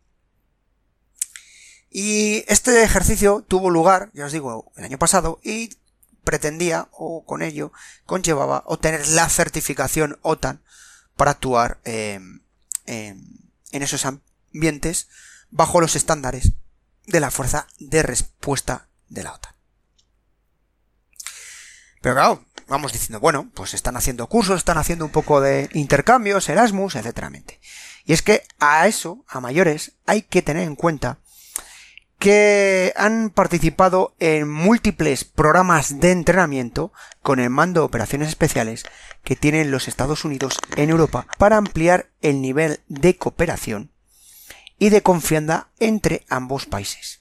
[1.90, 5.76] Y este ejercicio tuvo lugar, ya os digo, el año pasado y
[6.24, 7.70] pretendía, o con ello,
[8.06, 10.62] conllevaba obtener la certificación OTAN
[11.16, 12.42] para actuar en
[13.70, 15.08] esos ambientes
[15.50, 16.52] bajo los estándares
[17.06, 19.54] de la fuerza de respuesta de la OTAN.
[22.00, 26.48] Pero claro, vamos diciendo, bueno, pues están haciendo cursos, están haciendo un poco de intercambios,
[26.48, 27.34] Erasmus, etc.
[28.04, 31.18] Y es que a eso, a mayores, hay que tener en cuenta
[32.18, 38.84] que han participado en múltiples programas de entrenamiento con el mando de operaciones especiales
[39.22, 43.90] que tienen los Estados Unidos en Europa para ampliar el nivel de cooperación
[44.78, 47.20] y de confianza entre ambos países.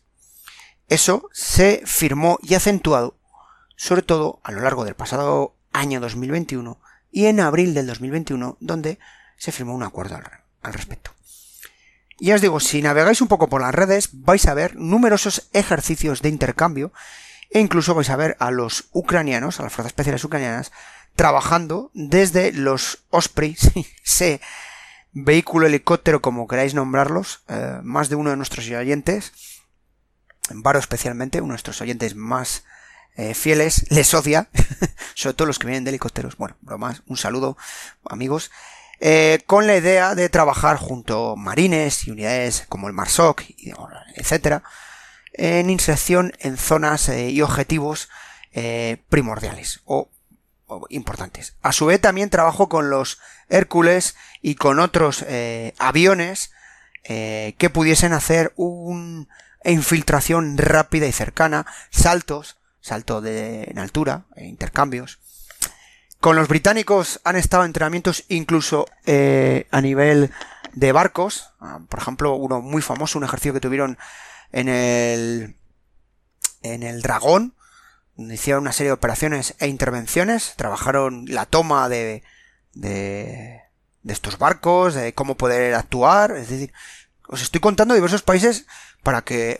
[0.89, 3.17] Eso se firmó y acentuado
[3.75, 6.79] sobre todo a lo largo del pasado año 2021
[7.11, 8.99] y en abril del 2021 donde
[9.37, 10.15] se firmó un acuerdo
[10.61, 11.11] al, respecto.
[12.19, 16.21] Y os digo, si navegáis un poco por las redes vais a ver numerosos ejercicios
[16.21, 16.93] de intercambio
[17.49, 20.71] e incluso vais a ver a los ucranianos, a las fuerzas especiales ucranianas,
[21.15, 23.55] trabajando desde los Osprey,
[24.03, 24.41] ese
[25.11, 29.33] vehículo helicóptero como queráis nombrarlos, eh, más de uno de nuestros oyentes,
[30.49, 32.65] Varo especialmente, uno de nuestros oyentes más
[33.15, 34.49] eh, fieles les odia,
[35.15, 36.35] sobre todo los que vienen de helicópteros.
[36.35, 37.57] Bueno, bromas, un saludo,
[38.09, 38.51] amigos.
[39.05, 43.43] Eh, con la idea de trabajar junto marines y unidades como el MARSOC,
[44.15, 44.63] etcétera,
[45.33, 48.07] en inserción en zonas eh, y objetivos
[49.09, 50.09] primordiales o,
[50.89, 51.57] importantes.
[51.61, 55.25] A su vez también trabajo con los Hércules y con otros
[55.79, 56.51] aviones
[57.03, 59.27] que pudiesen hacer una
[59.65, 65.22] infiltración rápida y cercana, saltos, salto de, en altura, e intercambios.
[66.23, 70.31] Con los británicos han estado entrenamientos incluso eh, a nivel
[70.71, 71.49] de barcos.
[71.59, 73.97] Ah, por ejemplo, uno muy famoso, un ejercicio que tuvieron
[74.53, 75.57] en el
[76.61, 77.55] en el Dragón.
[78.15, 80.53] Hicieron una serie de operaciones e intervenciones.
[80.55, 82.23] Trabajaron la toma de,
[82.73, 83.59] de,
[84.03, 86.37] de estos barcos, de cómo poder actuar.
[86.37, 86.71] Es decir,
[87.27, 88.65] os estoy contando diversos países
[89.03, 89.59] para que,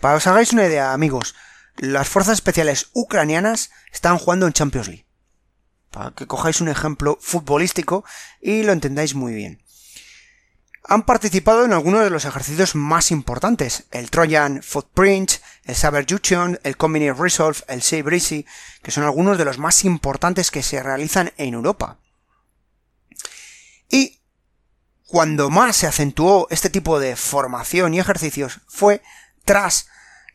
[0.00, 1.34] para os hagáis una idea, amigos
[1.76, 5.03] las fuerzas especiales ucranianas están jugando en Champions League.
[5.94, 8.04] Para que cojáis un ejemplo futbolístico
[8.42, 9.62] y lo entendáis muy bien.
[10.86, 16.58] Han participado en algunos de los ejercicios más importantes, el Trojan Footprint, el Saber Jution,
[16.64, 18.44] el Combinate Resolve, el Sea Breezy,
[18.82, 21.98] que son algunos de los más importantes que se realizan en Europa.
[23.88, 24.20] Y
[25.06, 29.00] cuando más se acentuó este tipo de formación y ejercicios fue
[29.44, 29.86] tras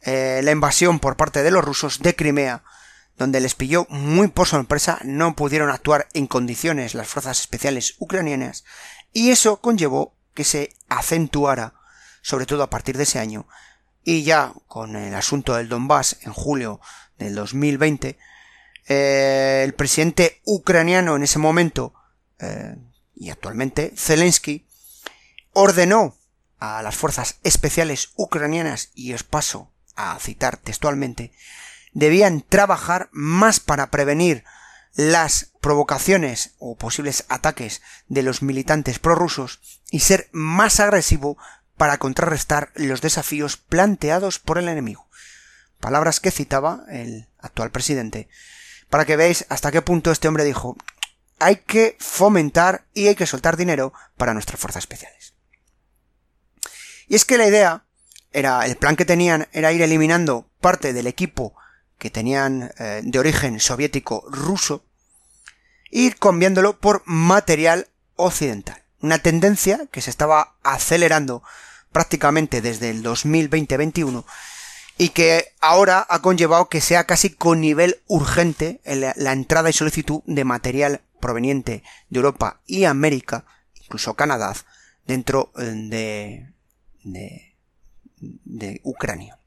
[0.03, 2.63] eh, la invasión por parte de los rusos de Crimea,
[3.19, 8.63] donde les pilló muy por sorpresa, no pudieron actuar en condiciones las fuerzas especiales ucranianas,
[9.11, 11.73] y eso conllevó que se acentuara,
[12.21, 13.45] sobre todo a partir de ese año,
[14.05, 16.79] y ya con el asunto del Donbass en julio
[17.17, 18.17] del 2020,
[18.87, 21.93] eh, el presidente ucraniano en ese momento,
[22.39, 22.77] eh,
[23.15, 24.65] y actualmente, Zelensky,
[25.51, 26.15] ordenó
[26.57, 31.33] a las fuerzas especiales ucranianas, y os paso a citar textualmente,
[31.93, 34.43] debían trabajar más para prevenir
[34.93, 39.59] las provocaciones o posibles ataques de los militantes prorrusos
[39.91, 41.37] y ser más agresivo
[41.77, 45.07] para contrarrestar los desafíos planteados por el enemigo.
[45.79, 48.27] Palabras que citaba el actual presidente.
[48.89, 50.75] Para que veáis hasta qué punto este hombre dijo
[51.39, 55.33] hay que fomentar y hay que soltar dinero para nuestras fuerzas especiales.
[57.07, 57.85] Y es que la idea
[58.31, 61.55] era el plan que tenían era ir eliminando parte del equipo
[61.99, 64.83] que tenían eh, de origen soviético ruso
[65.91, 68.81] ir cambiándolo por material occidental.
[69.01, 71.43] Una tendencia que se estaba acelerando
[71.91, 74.25] prácticamente desde el 2020-21
[74.97, 80.21] y que ahora ha conllevado que sea casi con nivel urgente la entrada y solicitud
[80.25, 83.45] de material proveniente de Europa y América,
[83.81, 84.53] incluso Canadá,
[85.05, 86.53] dentro eh,
[87.03, 87.49] de
[88.21, 89.38] de Ucrania.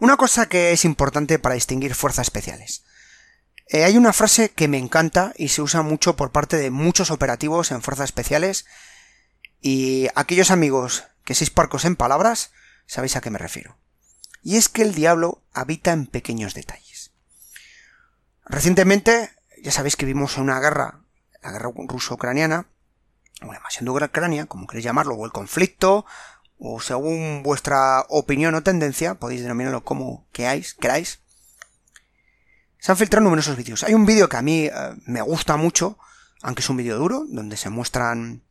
[0.00, 2.84] Una cosa que es importante para distinguir fuerzas especiales.
[3.66, 7.10] Eh, hay una frase que me encanta y se usa mucho por parte de muchos
[7.10, 8.64] operativos en fuerzas especiales
[9.60, 12.50] y aquellos amigos que seis parcos en palabras
[12.86, 13.76] sabéis a qué me refiero.
[14.42, 17.12] Y es que el diablo habita en pequeños detalles.
[18.46, 19.30] Recientemente,
[19.62, 21.02] ya sabéis que vimos una guerra,
[21.42, 22.68] la guerra ruso-ucraniana,
[23.42, 26.06] o la invasión de Ucrania, como queréis llamarlo, o el conflicto,
[26.60, 30.76] o según vuestra opinión o tendencia, podéis denominarlo como queráis.
[32.78, 33.82] Se han filtrado numerosos vídeos.
[33.82, 34.72] Hay un vídeo que a mí eh,
[35.06, 35.98] me gusta mucho,
[36.42, 38.42] aunque es un vídeo duro, donde se muestran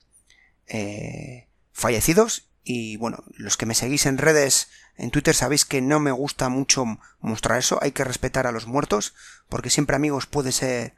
[0.65, 2.49] eh, fallecidos.
[2.63, 6.49] Y bueno, los que me seguís en redes, en Twitter, sabéis que no me gusta
[6.49, 6.85] mucho
[7.19, 7.77] mostrar eso.
[7.79, 9.13] Hay que respetar a los muertos,
[9.49, 10.95] porque siempre amigos puede ser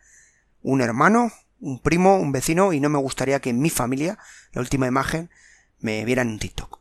[0.61, 4.17] un hermano, un primo, un vecino, y no me gustaría que mi familia,
[4.53, 5.29] la última imagen,
[5.79, 6.80] me vieran en un TikTok.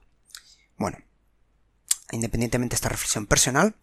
[0.80, 0.96] Bueno,
[2.10, 3.74] independientemente de esta reflexión personal,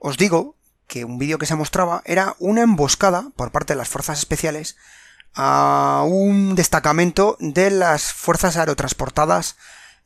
[0.00, 0.56] os digo
[0.88, 4.76] que un vídeo que se mostraba era una emboscada por parte de las fuerzas especiales
[5.34, 9.54] a un destacamento de las fuerzas aerotransportadas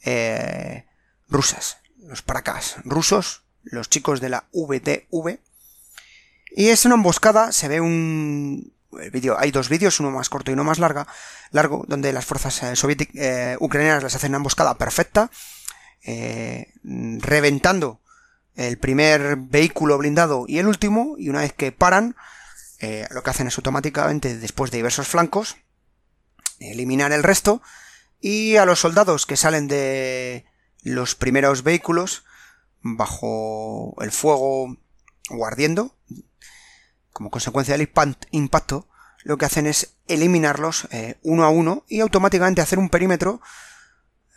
[0.05, 0.85] eh,
[1.31, 5.41] rusas, los paracas rusos, los chicos de la VTV.
[6.51, 8.75] Y es una emboscada, se ve un
[9.11, 12.77] vídeo, hay dos vídeos, uno más corto y uno más largo, donde las fuerzas eh,
[12.77, 15.31] soviéticas eh, ucranianas les hacen una emboscada perfecta,
[16.83, 18.01] reventando
[18.55, 22.17] el primer vehículo blindado y el último, y una vez que paran,
[22.81, 25.57] eh, lo que hacen es automáticamente, después de diversos flancos,
[26.59, 27.63] eliminar el resto
[28.21, 30.45] y a los soldados que salen de
[30.83, 32.25] los primeros vehículos
[32.83, 34.77] bajo el fuego
[35.31, 35.97] o ardiendo,
[37.13, 37.89] como consecuencia del
[38.31, 38.89] impacto,
[39.25, 43.41] lo que hacen es eliminarlos eh, uno a uno y automáticamente hacer un perímetro.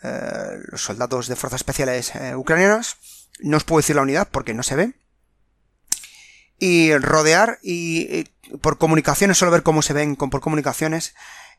[0.02, 2.96] Eh, los soldados de fuerzas especiales ucranianas,
[3.40, 4.94] no os puedo decir la unidad porque no se ve,
[6.62, 8.22] y rodear y,
[8.60, 11.12] por comunicaciones, solo ver cómo se ven con, por comunicaciones,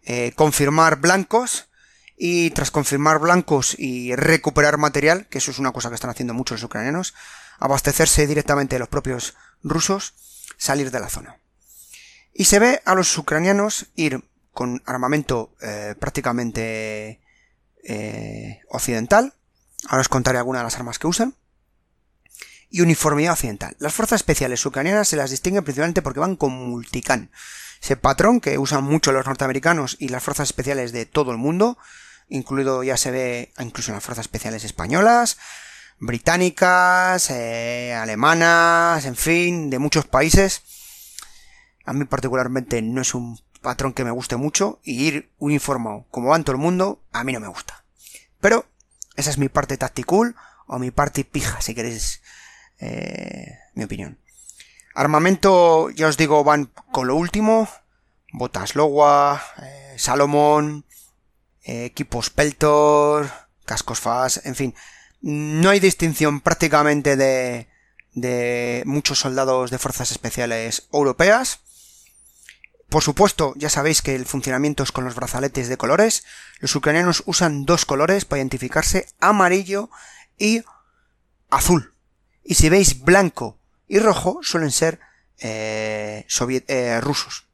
[0.03, 1.67] eh, confirmar blancos.
[2.15, 6.33] Y tras confirmar blancos y recuperar material, que eso es una cosa que están haciendo
[6.33, 7.13] muchos los ucranianos,
[7.59, 10.13] abastecerse directamente de los propios rusos,
[10.57, 11.37] salir de la zona.
[12.33, 14.23] Y se ve a los ucranianos ir
[14.53, 17.19] con armamento eh, prácticamente
[17.83, 19.33] eh, occidental.
[19.87, 21.35] Ahora os contaré algunas de las armas que usan
[22.73, 23.75] y uniformidad occidental.
[23.79, 27.29] Las fuerzas especiales ucranianas se las distinguen principalmente porque van con multicam.
[27.81, 31.77] Ese patrón que usan mucho los norteamericanos y las fuerzas especiales de todo el mundo,
[32.29, 35.37] incluido ya se ve incluso las fuerzas especiales españolas,
[35.99, 40.63] británicas, eh, alemanas, en fin, de muchos países.
[41.85, 46.29] A mí particularmente no es un patrón que me guste mucho y ir uniformado como
[46.29, 47.83] va en todo el mundo, a mí no me gusta.
[48.39, 48.65] Pero
[49.15, 50.35] esa es mi parte tactical
[50.67, 52.21] o mi parte pija, si queréis
[52.79, 54.19] eh, mi opinión.
[54.93, 57.67] Armamento, ya os digo, van con lo último.
[58.31, 60.85] Botas Lowa, eh, Salomón,
[61.63, 63.29] eh, equipos Peltor,
[63.65, 64.75] cascos FAS, en fin.
[65.21, 67.67] No hay distinción prácticamente de,
[68.13, 71.61] de muchos soldados de fuerzas especiales europeas.
[72.93, 76.23] Por supuesto, ya sabéis que el funcionamiento es con los brazaletes de colores.
[76.59, 79.89] Los ucranianos usan dos colores para identificarse, amarillo
[80.37, 80.61] y
[81.49, 81.95] azul.
[82.43, 84.99] Y si veis blanco y rojo, suelen ser
[85.39, 86.27] eh,
[86.67, 87.47] eh, rusos.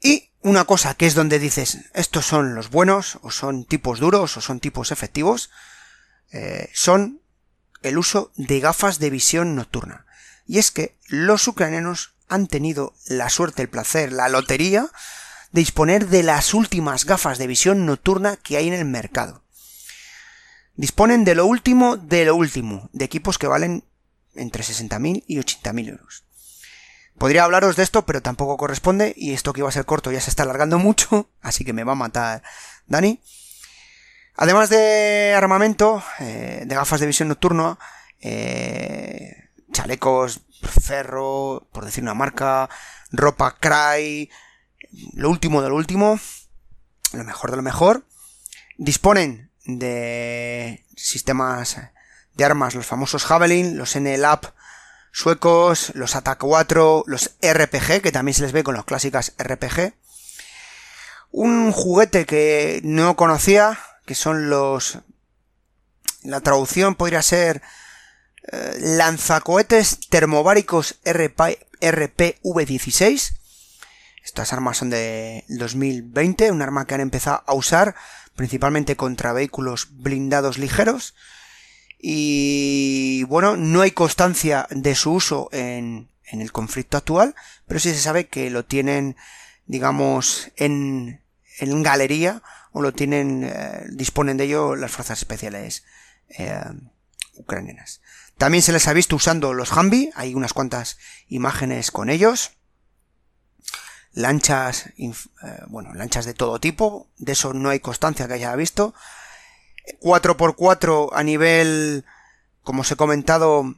[0.00, 4.38] Y una cosa que es donde dices, estos son los buenos, o son tipos duros,
[4.38, 5.50] o son tipos efectivos,
[6.32, 7.20] eh, son
[7.82, 10.06] el uso de gafas de visión nocturna.
[10.46, 14.90] Y es que los ucranianos han tenido la suerte, el placer, la lotería
[15.52, 19.42] de disponer de las últimas gafas de visión nocturna que hay en el mercado.
[20.74, 23.84] Disponen de lo último de lo último, de equipos que valen
[24.34, 26.24] entre 60.000 y 80.000 euros.
[27.18, 30.20] Podría hablaros de esto, pero tampoco corresponde, y esto que iba a ser corto ya
[30.20, 32.42] se está alargando mucho, así que me va a matar
[32.86, 33.20] Dani.
[34.36, 37.78] Además de armamento, eh, de gafas de visión nocturna,
[38.20, 39.45] eh,
[39.76, 42.70] chalecos, ferro, por decir una marca,
[43.12, 44.30] ropa cry,
[45.12, 46.18] lo último de lo último,
[47.12, 48.06] lo mejor de lo mejor,
[48.78, 51.76] disponen de sistemas
[52.34, 54.46] de armas, los famosos Javelin, los NLAP
[55.12, 59.94] suecos, los ATA 4, los RPG, que también se les ve con las clásicas RPG.
[61.30, 64.98] Un juguete que no conocía, que son los...
[66.22, 67.62] La traducción podría ser
[68.80, 73.34] lanzacohetes termobáricos RP, RPV-16.
[74.24, 77.94] Estas armas son de 2020, un arma que han empezado a usar
[78.34, 81.14] principalmente contra vehículos blindados ligeros.
[81.98, 87.34] Y bueno, no hay constancia de su uso en, el conflicto actual,
[87.66, 89.16] pero sí se sabe que lo tienen,
[89.66, 91.22] digamos, en,
[91.58, 92.42] en galería
[92.72, 95.84] o lo tienen, eh, disponen de ello las fuerzas especiales
[96.28, 96.60] eh,
[97.36, 98.02] ucranianas.
[98.38, 102.52] También se les ha visto usando los Humvee, hay unas cuantas imágenes con ellos.
[104.12, 105.12] lanchas, eh,
[105.68, 108.94] bueno, lanchas de todo tipo, de eso no hay constancia que haya visto.
[110.00, 112.04] 4x4 a nivel,
[112.62, 113.74] como os he comentado,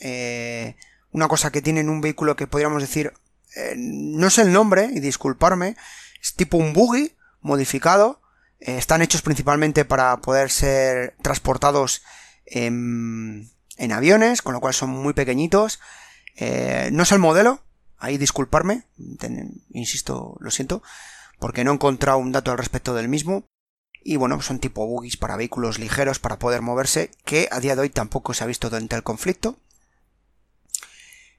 [0.00, 0.76] eh,
[1.10, 3.12] una cosa que tienen un vehículo que podríamos decir,
[3.56, 5.76] eh, no sé el nombre, y disculparme,
[6.20, 8.20] es tipo un buggy modificado,
[8.58, 12.02] están hechos principalmente para poder ser transportados
[12.46, 15.80] en, en aviones, con lo cual son muy pequeñitos.
[16.92, 17.62] no sé el modelo,
[17.98, 18.84] ahí disculparme,
[19.70, 20.82] insisto, lo siento,
[21.38, 23.44] porque no he encontrado un dato al respecto del mismo.
[24.04, 27.82] Y bueno, son tipo buggies para vehículos ligeros para poder moverse, que a día de
[27.82, 29.56] hoy tampoco se ha visto durante el conflicto.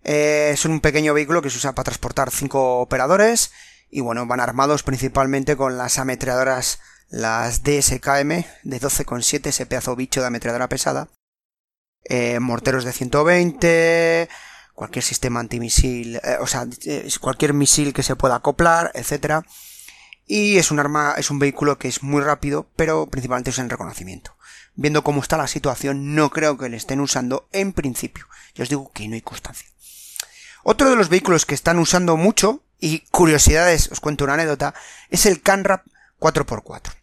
[0.04, 3.52] Eh, son un pequeño vehículo que se usa para transportar cinco operadores
[3.90, 6.80] y bueno, van armados principalmente con las ametralladoras,
[7.10, 11.10] las DSKM de 12,7, ese pedazo bicho de ametralladora pesada,
[12.06, 14.30] eh, morteros de 120,
[14.74, 16.68] cualquier sistema antimisil, eh, o sea,
[17.22, 19.46] cualquier misil que se pueda acoplar, etcétera.
[20.26, 23.70] Y es un arma, es un vehículo que es muy rápido, pero principalmente es en
[23.70, 24.36] reconocimiento.
[24.76, 28.28] Viendo cómo está la situación, no creo que le estén usando en principio.
[28.56, 29.68] Yo os digo que no hay constancia.
[30.64, 34.74] Otro de los vehículos que están usando mucho, y curiosidades, os cuento una anécdota,
[35.10, 35.86] es el Canrap
[36.20, 36.94] 4x4.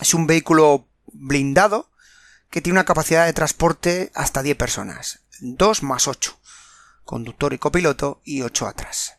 [0.00, 1.91] Es un vehículo blindado
[2.52, 5.20] que tiene una capacidad de transporte hasta 10 personas.
[5.40, 6.38] 2 más 8
[7.04, 9.14] conductor y copiloto y 8 atrás.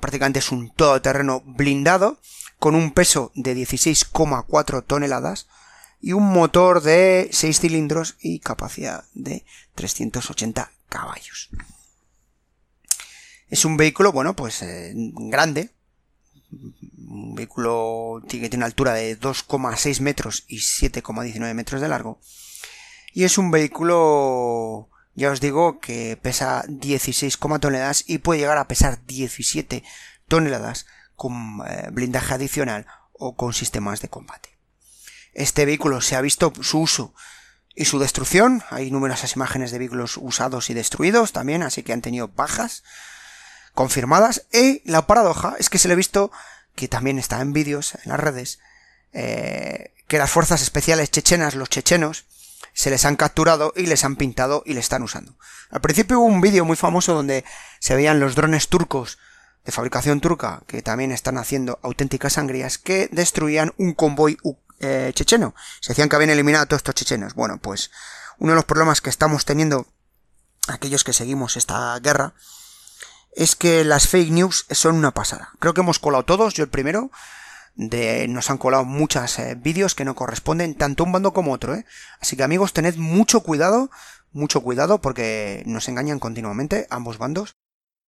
[0.00, 2.20] Prácticamente es un todoterreno blindado
[2.58, 5.46] con un peso de 16,4 toneladas
[6.00, 9.44] y un motor de 6 cilindros y capacidad de
[9.74, 11.50] 380 caballos.
[13.48, 15.70] Es un vehículo, bueno, pues eh, grande.
[17.06, 22.20] Un vehículo que tiene una altura de 2,6 metros y 7,19 metros de largo.
[23.12, 24.88] Y es un vehículo
[25.18, 29.82] ya os digo que pesa 16, toneladas y puede llegar a pesar 17
[30.28, 30.86] toneladas
[31.16, 34.56] con eh, blindaje adicional o con sistemas de combate.
[35.34, 37.14] Este vehículo se ha visto su uso
[37.74, 38.62] y su destrucción.
[38.70, 42.84] Hay numerosas imágenes de vehículos usados y destruidos también, así que han tenido bajas
[43.74, 44.46] confirmadas.
[44.52, 46.30] Y la paradoja es que se le ha visto,
[46.78, 48.60] que también está en vídeos en las redes,
[49.12, 52.26] eh, que las fuerzas especiales chechenas, los chechenos,
[52.72, 55.36] se les han capturado y les han pintado y le están usando.
[55.70, 57.44] Al principio hubo un vídeo muy famoso donde
[57.80, 59.18] se veían los drones turcos
[59.64, 64.38] de fabricación turca que también están haciendo auténticas sangrías que destruían un convoy
[64.78, 65.56] eh, checheno.
[65.80, 67.34] Se decían que habían eliminado a todos estos chechenos.
[67.34, 67.90] Bueno, pues
[68.38, 69.88] uno de los problemas que estamos teniendo
[70.68, 72.34] aquellos que seguimos esta guerra
[73.32, 75.50] es que las fake news son una pasada.
[75.58, 77.10] Creo que hemos colado todos, yo el primero,
[77.74, 81.74] de, nos han colado muchos eh, vídeos que no corresponden tanto un bando como otro,
[81.74, 81.84] ¿eh?
[82.20, 83.90] Así que amigos, tened mucho cuidado,
[84.32, 87.56] mucho cuidado porque nos engañan continuamente ambos bandos.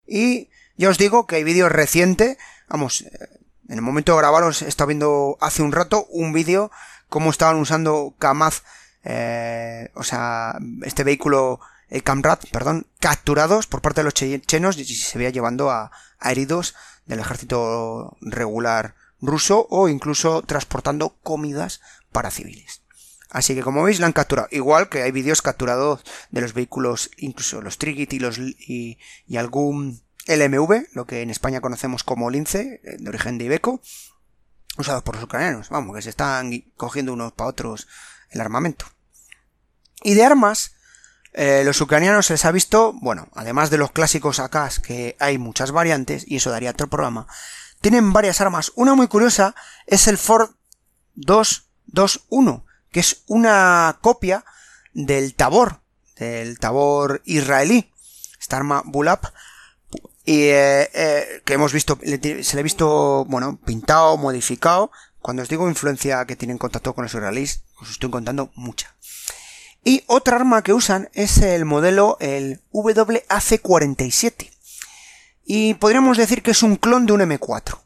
[0.08, 3.10] Y ya os digo que hay vídeos recientes, vamos, eh,
[3.68, 6.72] en el momento de grabaros estado viendo hace un rato un vídeo
[7.10, 8.64] cómo estaban usando Kamaz,
[9.04, 11.60] eh, o sea, este vehículo,
[12.04, 16.76] Camrad, perdón, capturados por parte de los chechenos y se veía llevando a, a heridos
[17.06, 21.82] del ejército regular ruso o incluso transportando comidas
[22.12, 22.84] para civiles.
[23.30, 24.48] Así que como veis la han capturado.
[24.52, 28.98] Igual que hay vídeos capturados de los vehículos, incluso los Trigit y, los, y,
[29.38, 33.82] algún LMV, lo que en España conocemos como Lince, eh, de origen de Ibeco,
[34.78, 35.70] usados por los ucranianos.
[35.70, 37.88] Vamos, que se están cogiendo unos para otros
[38.32, 38.86] el armamento.
[40.02, 40.76] Y de armas,
[41.34, 45.38] eh, los ucranianos se les ha visto, bueno, además de los clásicos AK, que hay
[45.38, 47.28] muchas variantes, y eso daría otro programa,
[47.82, 48.72] tienen varias armas.
[48.76, 49.56] Una muy curiosa
[49.86, 50.52] es el Ford
[51.16, 54.44] 221, que es una copia
[54.94, 55.82] del Tabor,
[56.18, 57.92] del Tabor israelí.
[58.40, 59.26] Esta arma Bulap.
[60.26, 64.92] Y eh, eh, que hemos visto, se le ha visto, bueno, pintado, modificado.
[65.22, 68.96] Cuando os digo influencia que tienen contacto con los israelíes, os estoy contando mucha.
[69.84, 74.52] Y otra arma que usan es el modelo, el WAC-47
[75.52, 77.82] y podríamos decir que es un clon de un M4.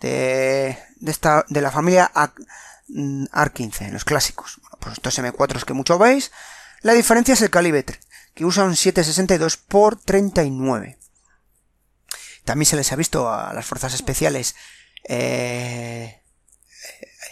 [0.00, 4.58] De, de, esta, de la familia AR-15, los clásicos.
[4.62, 6.32] Bueno, pues estos M4 que mucho veis.
[6.80, 7.84] La diferencia es el calibre,
[8.32, 10.98] que usa un 762 x 39.
[12.46, 14.56] También se les ha visto a las fuerzas especiales
[15.06, 16.22] eh,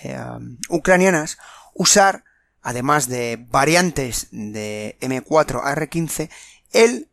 [0.03, 1.39] eh, um, ucranianas
[1.73, 2.23] usar,
[2.65, 6.31] además de variantes de M4 AR-15,
[6.73, 7.09] el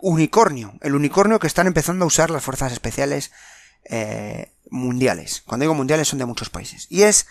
[0.00, 3.30] unicornio, el unicornio que están empezando a usar las fuerzas especiales
[3.84, 5.42] eh, mundiales.
[5.46, 6.86] Cuando digo mundiales son de muchos países.
[6.90, 7.28] Y es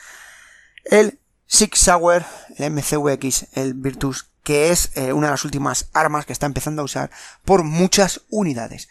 [0.86, 2.26] el Six Sauer,
[2.56, 6.82] el MCVX, el Virtus, que es eh, una de las últimas armas que está empezando
[6.82, 7.12] a usar
[7.44, 8.88] por muchas unidades.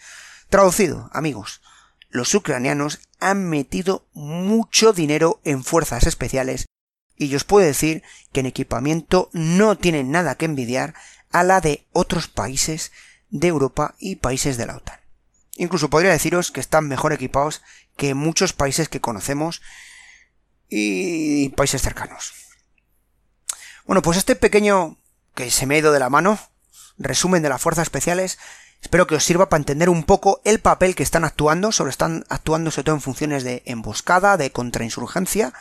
[0.50, 1.62] Traducido, amigos,
[2.10, 6.66] los ucranianos han metido mucho dinero en fuerzas especiales
[7.16, 8.02] y yo os puedo decir
[8.32, 10.94] que en equipamiento no tienen nada que envidiar
[11.30, 12.92] a la de otros países
[13.30, 15.00] de Europa y países de la OTAN.
[15.56, 17.62] Incluso podría deciros que están mejor equipados
[17.96, 19.62] que muchos países que conocemos
[20.68, 22.34] y países cercanos.
[23.86, 24.98] Bueno, pues este pequeño
[25.34, 26.38] que se me ha ido de la mano,
[26.98, 28.38] resumen de las fuerzas especiales,
[28.82, 32.24] espero que os sirva para entender un poco el papel que están actuando, sobre están
[32.28, 35.52] actuando sobre todo en funciones de emboscada, de contrainsurgencia.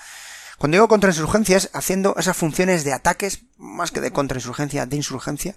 [0.58, 5.56] Cuando digo contrainsurgencia es haciendo esas funciones de ataques, más que de contrainsurgencia, de insurgencia,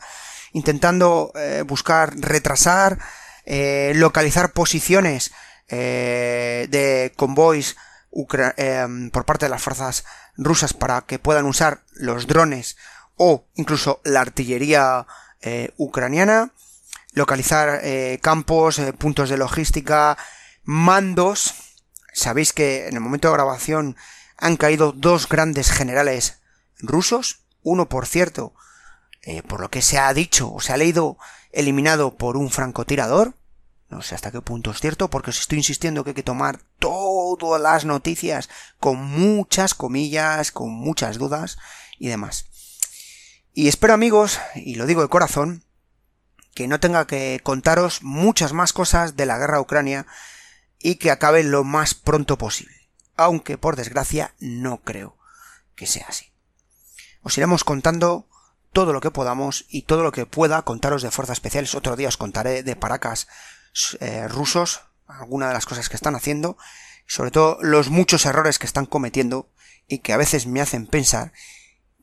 [0.53, 2.99] intentando eh, buscar retrasar,
[3.44, 5.32] eh, localizar posiciones
[5.68, 7.76] eh, de convoys
[8.11, 10.05] por parte de las fuerzas
[10.36, 12.76] rusas para que puedan usar los drones
[13.16, 15.07] o incluso la artillería
[15.76, 16.53] ucraniana,
[17.12, 17.80] localizar
[18.20, 20.16] campos, puntos de logística,
[20.64, 21.55] mandos.
[22.12, 23.96] Sabéis que en el momento de grabación
[24.39, 26.39] han caído dos grandes generales
[26.80, 28.55] rusos, uno por cierto
[29.22, 31.18] eh, por lo que se ha dicho o se ha leído,
[31.53, 33.34] eliminado por un francotirador.
[33.91, 36.61] No sé hasta qué punto es cierto, porque os estoy insistiendo que hay que tomar
[36.78, 41.59] todas las noticias con muchas comillas, con muchas dudas
[41.99, 42.47] y demás.
[43.53, 45.62] Y espero amigos, y lo digo de corazón,
[46.55, 50.07] que no tenga que contaros muchas más cosas de la guerra Ucrania
[50.78, 52.77] y que acabe lo más pronto posible.
[53.18, 55.18] Aunque por desgracia no creo
[55.74, 56.32] que sea así.
[57.22, 58.26] Os iremos contando
[58.72, 61.74] todo lo que podamos y todo lo que pueda contaros de fuerzas especiales.
[61.74, 63.26] Otro día os contaré de paracas
[64.00, 66.56] eh, rusos, algunas de las cosas que están haciendo,
[67.06, 69.50] sobre todo los muchos errores que están cometiendo
[69.88, 71.32] y que a veces me hacen pensar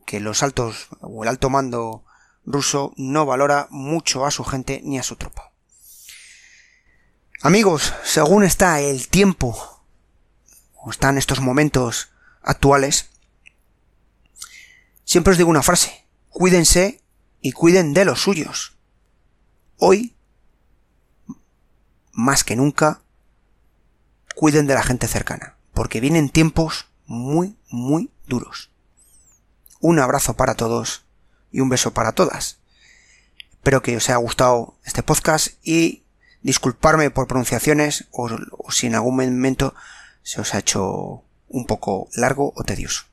[0.06, 2.04] que los altos o el alto mando
[2.46, 5.54] ruso no valora mucho a su gente ni a su tropa.
[7.42, 9.75] Amigos, según está el tiempo
[10.86, 12.12] o están estos momentos
[12.44, 13.10] actuales,
[15.04, 17.02] siempre os digo una frase, cuídense
[17.42, 18.78] y cuiden de los suyos.
[19.78, 20.16] Hoy,
[22.12, 23.02] más que nunca,
[24.36, 28.70] cuiden de la gente cercana, porque vienen tiempos muy, muy duros.
[29.80, 31.04] Un abrazo para todos
[31.52, 32.60] y un beso para todas.
[33.54, 36.04] Espero que os haya gustado este podcast y
[36.44, 39.74] disculparme por pronunciaciones o, o si en algún momento
[40.26, 43.04] se os ha hecho un poco largo o tedioso.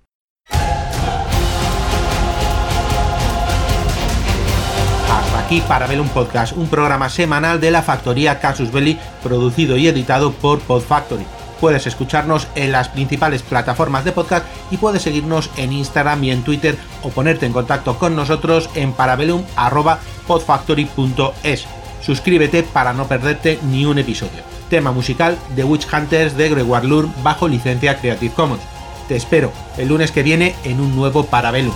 [5.11, 9.77] Hasta aquí para ver un podcast, un programa semanal de la factoría Casus Belli, producido
[9.77, 11.27] y editado por Podfactory.
[11.61, 16.43] Puedes escucharnos en las principales plataformas de podcast y puedes seguirnos en Instagram y en
[16.43, 21.82] Twitter o ponerte en contacto con nosotros en parabellum.podfactory.es.
[22.03, 24.43] Suscríbete para no perderte ni un episodio.
[24.69, 28.63] Tema musical de Witch Hunters de Gregoire Lur bajo licencia Creative Commons.
[29.09, 31.75] Te espero el lunes que viene en un nuevo Parabellum.